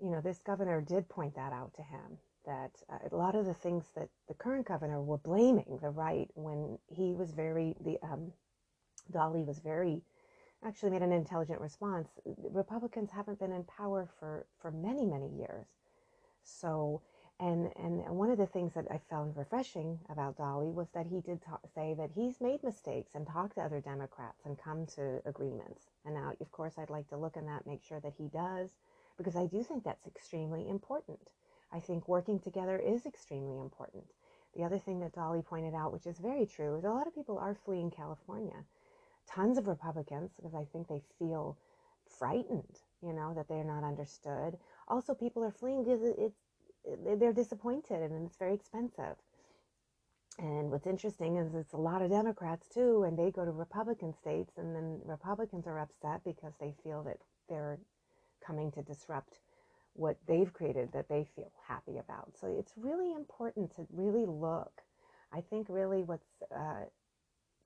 you 0.00 0.10
know, 0.10 0.20
this 0.20 0.38
governor 0.38 0.80
did 0.80 1.08
point 1.08 1.34
that 1.34 1.52
out 1.52 1.74
to 1.74 1.82
him 1.82 2.18
that 2.46 2.70
uh, 2.90 2.98
a 3.10 3.16
lot 3.16 3.34
of 3.34 3.46
the 3.46 3.54
things 3.54 3.84
that 3.94 4.08
the 4.28 4.34
current 4.34 4.66
governor 4.66 5.02
were 5.02 5.18
blaming 5.18 5.78
the 5.82 5.90
right 5.90 6.28
when 6.34 6.78
he 6.86 7.14
was 7.14 7.32
very 7.32 7.76
the 7.84 7.98
um, 8.02 8.32
Dahle 9.12 9.44
was 9.46 9.58
very 9.58 10.02
actually 10.64 10.90
made 10.90 11.02
an 11.02 11.12
intelligent 11.12 11.60
response. 11.60 12.08
Republicans 12.50 13.10
haven't 13.10 13.38
been 13.38 13.52
in 13.52 13.64
power 13.64 14.08
for 14.18 14.46
for 14.60 14.70
many 14.70 15.06
many 15.06 15.28
years, 15.28 15.66
so 16.42 17.02
and 17.40 17.70
and 17.76 18.00
one 18.08 18.30
of 18.30 18.38
the 18.38 18.46
things 18.46 18.74
that 18.74 18.86
I 18.90 18.98
found 19.10 19.36
refreshing 19.36 19.98
about 20.08 20.36
Dahle 20.36 20.74
was 20.74 20.88
that 20.94 21.06
he 21.06 21.20
did 21.20 21.40
talk, 21.42 21.60
say 21.74 21.94
that 21.94 22.10
he's 22.14 22.40
made 22.40 22.62
mistakes 22.64 23.14
and 23.14 23.26
talked 23.26 23.54
to 23.54 23.62
other 23.62 23.80
Democrats 23.80 24.40
and 24.44 24.58
come 24.58 24.86
to 24.96 25.20
agreements. 25.24 25.86
And 26.04 26.14
now, 26.14 26.32
of 26.40 26.50
course, 26.52 26.74
I'd 26.78 26.90
like 26.90 27.08
to 27.10 27.16
look 27.16 27.36
in 27.36 27.46
that, 27.46 27.66
make 27.66 27.82
sure 27.82 28.00
that 28.00 28.14
he 28.18 28.28
does, 28.28 28.70
because 29.16 29.36
I 29.36 29.46
do 29.46 29.62
think 29.62 29.84
that's 29.84 30.06
extremely 30.06 30.68
important. 30.68 31.20
I 31.72 31.80
think 31.80 32.08
working 32.08 32.38
together 32.38 32.78
is 32.78 33.06
extremely 33.06 33.58
important. 33.58 34.04
The 34.56 34.64
other 34.64 34.78
thing 34.78 35.00
that 35.00 35.12
Dahle 35.14 35.44
pointed 35.44 35.74
out, 35.74 35.92
which 35.92 36.06
is 36.06 36.18
very 36.18 36.46
true, 36.46 36.76
is 36.76 36.84
a 36.84 36.90
lot 36.90 37.06
of 37.06 37.14
people 37.14 37.38
are 37.38 37.54
fleeing 37.54 37.90
California. 37.90 38.64
Tons 39.26 39.58
of 39.58 39.68
Republicans, 39.68 40.32
because 40.36 40.54
I 40.54 40.64
think 40.64 40.88
they 40.88 41.02
feel 41.18 41.58
frightened, 42.18 42.80
you 43.02 43.12
know, 43.12 43.34
that 43.34 43.48
they're 43.48 43.64
not 43.64 43.84
understood. 43.84 44.56
Also, 44.88 45.14
people 45.14 45.44
are 45.44 45.50
fleeing 45.50 45.84
because 45.84 46.00
it's 46.02 46.40
they're 47.04 47.34
disappointed 47.34 48.10
and 48.10 48.26
it's 48.26 48.38
very 48.38 48.54
expensive. 48.54 49.16
And 50.38 50.70
what's 50.70 50.86
interesting 50.86 51.36
is 51.36 51.54
it's 51.54 51.74
a 51.74 51.78
lot 51.78 52.00
of 52.00 52.10
Democrats 52.10 52.68
too, 52.68 53.02
and 53.02 53.18
they 53.18 53.30
go 53.30 53.44
to 53.44 53.50
Republican 53.50 54.14
states, 54.14 54.56
and 54.56 54.74
then 54.74 55.00
Republicans 55.04 55.66
are 55.66 55.80
upset 55.80 56.22
because 56.24 56.54
they 56.60 56.74
feel 56.82 57.02
that 57.02 57.18
they're 57.48 57.78
coming 58.44 58.70
to 58.72 58.82
disrupt 58.82 59.38
what 59.98 60.16
they've 60.26 60.52
created 60.52 60.92
that 60.92 61.08
they 61.08 61.26
feel 61.34 61.50
happy 61.66 61.98
about. 61.98 62.36
So 62.40 62.46
it's 62.58 62.72
really 62.76 63.12
important 63.12 63.74
to 63.76 63.86
really 63.92 64.26
look. 64.26 64.82
I 65.32 65.40
think 65.40 65.66
really 65.68 66.02
what's, 66.04 66.28
uh, 66.54 66.84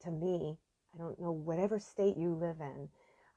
to 0.04 0.10
me, 0.10 0.56
I 0.94 0.98
don't 0.98 1.20
know, 1.20 1.32
whatever 1.32 1.78
state 1.78 2.16
you 2.16 2.34
live 2.34 2.56
in, 2.60 2.88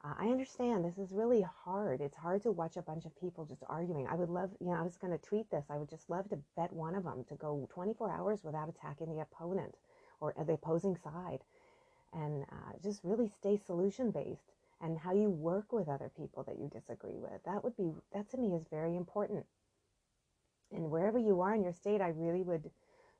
uh, 0.02 0.14
I 0.18 0.26
understand 0.26 0.84
this 0.84 0.98
is 0.98 1.12
really 1.12 1.44
hard. 1.64 2.00
It's 2.00 2.16
hard 2.16 2.42
to 2.42 2.52
watch 2.52 2.76
a 2.76 2.82
bunch 2.82 3.04
of 3.04 3.18
people 3.20 3.44
just 3.44 3.62
arguing. 3.68 4.06
I 4.06 4.14
would 4.14 4.30
love, 4.30 4.50
you 4.60 4.68
know, 4.68 4.74
I 4.74 4.82
was 4.82 4.96
going 4.96 5.12
to 5.12 5.24
tweet 5.24 5.50
this. 5.50 5.66
I 5.70 5.76
would 5.76 5.90
just 5.90 6.08
love 6.08 6.28
to 6.30 6.38
bet 6.56 6.72
one 6.72 6.94
of 6.94 7.04
them 7.04 7.24
to 7.28 7.34
go 7.34 7.68
24 7.72 8.10
hours 8.10 8.40
without 8.44 8.68
attacking 8.68 9.14
the 9.14 9.20
opponent 9.20 9.74
or 10.20 10.34
the 10.46 10.54
opposing 10.54 10.96
side 10.96 11.40
and 12.12 12.44
uh, 12.44 12.72
just 12.82 13.00
really 13.04 13.28
stay 13.28 13.58
solution 13.66 14.10
based 14.10 14.55
and 14.80 14.98
how 14.98 15.12
you 15.12 15.30
work 15.30 15.72
with 15.72 15.88
other 15.88 16.10
people 16.16 16.42
that 16.44 16.58
you 16.58 16.68
disagree 16.72 17.18
with. 17.18 17.42
That 17.44 17.64
would 17.64 17.76
be, 17.76 17.92
that 18.12 18.30
to 18.30 18.36
me 18.36 18.54
is 18.54 18.66
very 18.70 18.96
important. 18.96 19.46
And 20.72 20.90
wherever 20.90 21.18
you 21.18 21.40
are 21.40 21.54
in 21.54 21.62
your 21.62 21.72
state, 21.72 22.00
I 22.00 22.08
really 22.08 22.42
would 22.42 22.70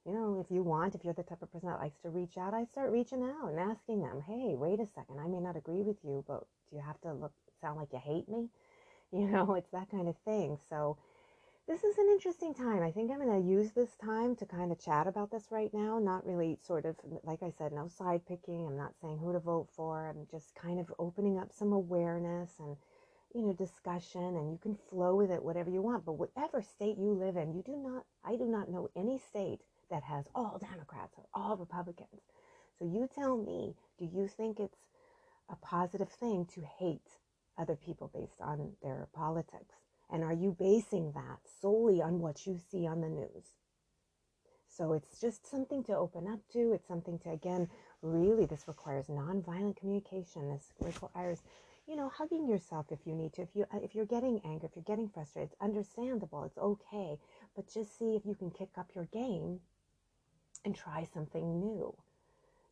you 0.06 0.12
know, 0.12 0.38
if 0.38 0.54
you 0.54 0.62
want, 0.62 0.94
if 0.94 1.04
you're 1.04 1.14
the 1.14 1.24
type 1.24 1.42
of 1.42 1.52
person 1.52 1.68
that 1.68 1.80
likes 1.80 1.98
to 2.02 2.10
reach 2.10 2.38
out, 2.38 2.54
I 2.54 2.64
start 2.64 2.92
reaching 2.92 3.24
out 3.24 3.50
and 3.50 3.58
asking 3.58 4.02
them, 4.02 4.22
hey, 4.24 4.54
wait 4.54 4.78
a 4.78 4.86
second, 4.86 5.18
I 5.18 5.26
may 5.26 5.40
not 5.40 5.56
agree 5.56 5.82
with 5.82 5.96
you, 6.04 6.24
but 6.28 6.46
do 6.70 6.76
you 6.76 6.82
have 6.82 7.00
to 7.00 7.12
look 7.12 7.32
sound 7.60 7.78
like 7.78 7.92
you 7.92 7.98
hate 7.98 8.28
me? 8.28 8.48
You 9.12 9.28
know, 9.28 9.54
it's 9.54 9.70
that 9.70 9.88
kind 9.88 10.08
of 10.08 10.16
thing. 10.24 10.58
So 10.68 10.98
this 11.68 11.82
is 11.82 11.98
an 11.98 12.08
interesting 12.10 12.54
time. 12.54 12.82
I 12.82 12.92
think 12.92 13.10
I'm 13.10 13.18
going 13.18 13.42
to 13.42 13.48
use 13.48 13.72
this 13.72 13.96
time 13.96 14.36
to 14.36 14.46
kind 14.46 14.70
of 14.70 14.78
chat 14.78 15.08
about 15.08 15.32
this 15.32 15.46
right 15.50 15.72
now. 15.74 15.98
Not 15.98 16.24
really 16.24 16.58
sort 16.62 16.84
of, 16.84 16.94
like 17.24 17.42
I 17.42 17.50
said, 17.50 17.72
no 17.72 17.88
side 17.88 18.22
picking. 18.28 18.66
I'm 18.66 18.76
not 18.76 18.94
saying 19.00 19.18
who 19.18 19.32
to 19.32 19.40
vote 19.40 19.68
for. 19.74 20.08
I'm 20.08 20.28
just 20.30 20.54
kind 20.54 20.78
of 20.78 20.92
opening 21.00 21.38
up 21.38 21.52
some 21.52 21.72
awareness 21.72 22.52
and, 22.60 22.76
you 23.34 23.42
know, 23.42 23.52
discussion 23.52 24.22
and 24.22 24.52
you 24.52 24.58
can 24.62 24.76
flow 24.88 25.16
with 25.16 25.32
it 25.32 25.42
whatever 25.42 25.68
you 25.68 25.82
want. 25.82 26.04
But 26.04 26.12
whatever 26.12 26.62
state 26.62 26.98
you 26.98 27.12
live 27.12 27.36
in, 27.36 27.52
you 27.52 27.62
do 27.62 27.76
not, 27.76 28.04
I 28.24 28.36
do 28.36 28.46
not 28.46 28.70
know 28.70 28.88
any 28.94 29.18
state 29.18 29.58
that 29.90 30.04
has 30.04 30.26
all 30.36 30.58
Democrats 30.60 31.14
or 31.18 31.24
all 31.34 31.56
Republicans. 31.56 32.22
So 32.78 32.84
you 32.84 33.08
tell 33.12 33.36
me, 33.36 33.74
do 33.98 34.04
you 34.04 34.28
think 34.28 34.60
it's 34.60 34.86
a 35.50 35.56
positive 35.56 36.10
thing 36.10 36.46
to 36.54 36.62
hate 36.78 37.10
other 37.58 37.74
people 37.74 38.08
based 38.14 38.40
on 38.40 38.72
their 38.82 39.08
politics? 39.12 39.85
And 40.10 40.22
are 40.22 40.32
you 40.32 40.54
basing 40.58 41.12
that 41.12 41.40
solely 41.60 42.00
on 42.00 42.20
what 42.20 42.46
you 42.46 42.58
see 42.70 42.86
on 42.86 43.00
the 43.00 43.08
news? 43.08 43.56
So 44.68 44.92
it's 44.92 45.20
just 45.20 45.50
something 45.50 45.82
to 45.84 45.96
open 45.96 46.28
up 46.28 46.40
to. 46.52 46.72
It's 46.72 46.86
something 46.86 47.18
to, 47.20 47.30
again, 47.30 47.68
really, 48.02 48.46
this 48.46 48.68
requires 48.68 49.06
nonviolent 49.06 49.76
communication. 49.76 50.50
This 50.50 50.72
requires, 50.80 51.42
you 51.88 51.96
know, 51.96 52.10
hugging 52.10 52.46
yourself 52.46 52.86
if 52.90 53.06
you 53.06 53.14
need 53.14 53.32
to. 53.34 53.42
If 53.42 53.48
you 53.54 53.66
if 53.74 53.94
you're 53.94 54.04
getting 54.04 54.40
angry, 54.44 54.68
if 54.68 54.76
you're 54.76 54.84
getting 54.84 55.08
frustrated, 55.08 55.52
it's 55.52 55.62
understandable. 55.62 56.44
It's 56.44 56.58
okay. 56.58 57.18
But 57.54 57.72
just 57.72 57.98
see 57.98 58.16
if 58.16 58.26
you 58.26 58.34
can 58.34 58.50
kick 58.50 58.70
up 58.76 58.90
your 58.94 59.06
game 59.06 59.60
and 60.64 60.74
try 60.74 61.04
something 61.04 61.58
new. 61.60 61.96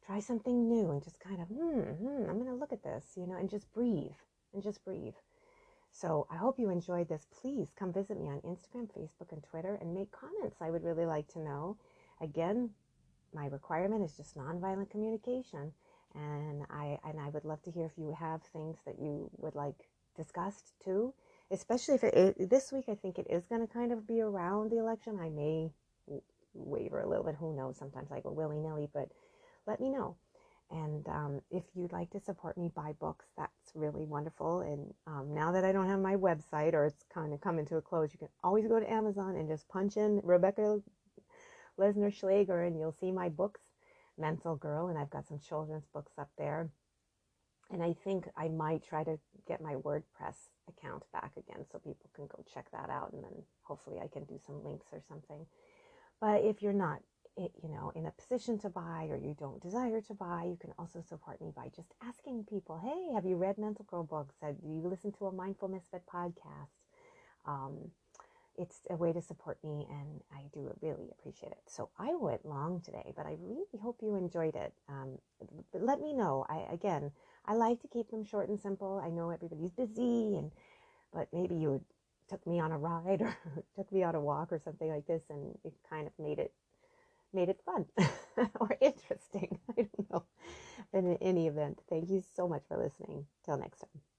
Try 0.05 0.21
something 0.21 0.69
new 0.69 0.91
and 0.91 1.03
just 1.03 1.19
kind 1.21 1.41
of, 1.41 1.49
hmm, 1.49 1.81
hmm 1.81 2.29
I'm 2.29 2.39
going 2.39 2.51
to 2.51 2.55
look 2.55 2.73
at 2.73 2.83
this, 2.83 3.05
you 3.17 3.27
know, 3.27 3.37
and 3.37 3.49
just 3.49 3.73
breathe 3.73 4.21
and 4.53 4.63
just 4.63 4.85
breathe. 4.85 5.15
So 5.95 6.27
I 6.29 6.37
hope 6.37 6.59
you 6.59 6.71
enjoyed 6.71 7.09
this. 7.09 7.29
Please 7.41 7.69
come 7.79 7.93
visit 7.93 8.19
me 8.19 8.27
on 8.27 8.41
Instagram, 8.41 8.91
Facebook, 8.93 9.31
and 9.31 9.43
Twitter 9.45 9.79
and 9.81 9.95
make 9.95 10.11
comments. 10.11 10.57
I 10.61 10.71
would 10.71 10.83
really 10.83 11.07
like 11.07 11.29
to 11.29 11.39
know. 11.39 11.77
Again, 12.21 12.71
my 13.33 13.47
requirement 13.47 14.05
is 14.05 14.17
just 14.17 14.37
nonviolent 14.37 14.91
communication. 14.91 15.73
And 16.17 16.65
I 16.69 16.99
and 17.05 17.21
I 17.21 17.29
would 17.29 17.45
love 17.45 17.63
to 17.63 17.71
hear 17.71 17.87
if 17.87 17.97
you 17.97 18.13
have 18.19 18.43
things 18.43 18.79
that 18.87 18.99
you 18.99 19.31
would 19.37 19.55
like 19.55 19.89
discussed 20.17 20.73
too. 20.85 21.15
Especially 21.53 21.95
if 21.95 22.03
it, 22.03 22.15
it 22.15 22.51
this 22.51 22.73
week, 22.73 22.87
I 22.89 22.97
think 22.97 23.19
it 23.19 23.29
is 23.31 23.47
going 23.47 23.65
to 23.65 23.73
kind 23.73 23.93
of 23.93 24.07
be 24.07 24.21
around 24.21 24.71
the 24.71 24.79
election. 24.79 25.21
I 25.21 25.29
may 25.29 25.71
waver 26.55 27.01
a 27.01 27.09
little 27.09 27.25
bit. 27.25 27.37
Who 27.39 27.55
knows? 27.55 27.79
Sometimes 27.79 28.11
I 28.11 28.21
go 28.21 28.33
willy 28.33 28.59
nilly, 28.59 28.89
but 28.93 29.11
let 29.67 29.81
me 29.81 29.91
know. 29.91 30.17
And 30.71 31.07
um, 31.09 31.41
if 31.51 31.63
you'd 31.75 31.93
like 31.93 32.11
to 32.11 32.21
support 32.21 32.57
me, 32.57 32.71
buy 32.75 32.93
books. 32.99 33.27
That's 33.37 33.73
really 33.75 34.05
wonderful. 34.05 34.61
And 34.61 34.93
um, 35.07 35.35
now 35.35 35.53
that 35.53 35.65
I 35.65 35.73
don't 35.73 35.89
have 35.89 36.01
my 36.01 36.17
website 36.17 36.73
or 36.73 36.87
it's 36.87 37.05
kind 37.13 37.33
of 37.33 37.41
coming 37.41 37.67
to 37.67 37.77
a 37.77 37.83
close, 37.83 38.13
you 38.13 38.19
can 38.19 38.29
always 38.43 38.67
go 38.67 38.81
to 38.81 38.91
Amazon 38.91 39.37
and 39.37 39.49
just 39.49 39.69
punch 39.69 39.97
in 39.97 40.21
Rebecca 40.25 40.81
Lesnar 41.79 42.13
Schlager 42.13 42.63
and 42.63 42.79
you'll 42.79 42.97
see 42.99 43.13
my 43.13 43.29
books, 43.29 43.61
Mental 44.19 44.57
Girl. 44.57 44.89
And 44.89 44.99
I've 44.99 45.11
got 45.11 45.29
some 45.29 45.39
children's 45.39 45.87
books 45.93 46.13
up 46.19 46.31
there. 46.39 46.71
And 47.71 47.83
I 47.83 47.95
think 48.05 48.29
I 48.37 48.49
might 48.49 48.85
try 48.85 49.05
to 49.05 49.19
get 49.47 49.61
my 49.61 49.75
WordPress 49.75 50.37
account 50.69 51.03
back 51.13 51.33
again 51.37 51.65
so 51.71 51.79
people 51.79 52.11
can 52.15 52.27
go 52.27 52.43
check 52.53 52.67
that 52.73 52.91
out. 52.91 53.13
And 53.13 53.23
then 53.23 53.43
hopefully 53.63 53.99
I 54.03 54.09
can 54.09 54.25
do 54.25 54.39
some 54.47 54.65
links 54.65 54.87
or 54.93 55.01
something. 55.09 55.47
But 56.21 56.43
if 56.45 56.63
you're 56.63 56.73
not, 56.73 57.01
eh, 57.39 57.49
you 57.63 57.69
know, 57.69 57.93
in 57.95 58.07
a 58.07 58.11
position 58.13 58.59
to 58.61 58.69
buy 58.69 59.07
or 59.11 59.17
you 59.17 59.35
don't 59.39 59.61
desire 59.63 60.01
to 60.03 60.15
buy, 60.15 60.45
you 60.45 60.57
can 60.61 60.73
also 60.79 61.01
support 61.01 61.41
me 61.41 61.53
by 61.55 61.69
just 61.75 61.95
asking 62.03 62.45
people, 62.45 62.79
"Hey, 62.79 63.13
have 63.15 63.25
you 63.25 63.37
read 63.37 63.59
Mental 63.59 63.85
Girl 63.85 64.05
books? 64.05 64.37
Have 64.41 64.57
you 64.63 64.81
listened 64.81 65.15
to 65.19 65.27
a 65.27 65.33
Mindful 65.33 65.69
Misfit 65.69 66.05
podcast?" 66.07 66.75
Um, 67.47 67.91
it's 68.57 68.83
a 68.89 68.97
way 68.97 69.13
to 69.13 69.21
support 69.21 69.59
me, 69.65 69.87
and 69.91 70.23
I 70.33 70.43
do 70.53 70.73
really 70.81 71.11
appreciate 71.11 71.53
it. 71.53 71.63
So 71.67 71.91
I 71.99 72.15
went 72.15 72.47
long 72.47 72.81
today, 72.81 73.13
but 73.17 73.27
I 73.27 73.37
really 73.41 73.65
hope 73.83 74.01
you 74.01 74.15
enjoyed 74.15 74.55
it. 74.55 74.73
Um, 74.89 75.19
let 75.73 76.01
me 76.01 76.13
know. 76.13 76.47
I 76.49 76.67
again, 76.73 77.11
I 77.47 77.55
like 77.55 77.81
to 77.81 77.89
keep 77.89 78.11
them 78.11 78.25
short 78.25 78.49
and 78.49 78.61
simple. 78.61 79.01
I 79.05 79.11
know 79.11 79.31
everybody's 79.31 79.73
busy, 79.73 80.37
and 80.37 80.53
but 81.13 81.29
maybe 81.33 81.57
you 81.57 81.81
took 82.29 82.47
me 82.47 82.61
on 82.61 82.73
a 82.73 82.79
ride 82.79 83.23
or 83.23 83.37
took 83.77 83.91
me 83.93 84.03
on 84.03 84.15
a 84.15 84.21
walk 84.21 84.53
or 84.53 84.59
something 84.59 84.89
like 84.89 85.07
this 85.07 85.23
and 85.31 85.57
it 85.65 85.75
kind 85.89 86.07
of 86.07 86.13
made 86.19 86.39
it 86.39 86.53
made 87.35 87.49
it 87.51 87.61
fun 87.67 87.87
or 88.61 88.77
interesting. 88.81 89.59
I 89.71 89.75
don't 89.83 90.11
know. 90.11 90.25
In 90.93 91.17
any 91.21 91.49
event 91.49 91.81
thank 91.91 92.11
you 92.11 92.23
so 92.37 92.49
much 92.49 92.63
for 92.69 92.79
listening. 92.79 93.27
Till 93.45 93.59
next 93.59 93.81
time 93.81 94.14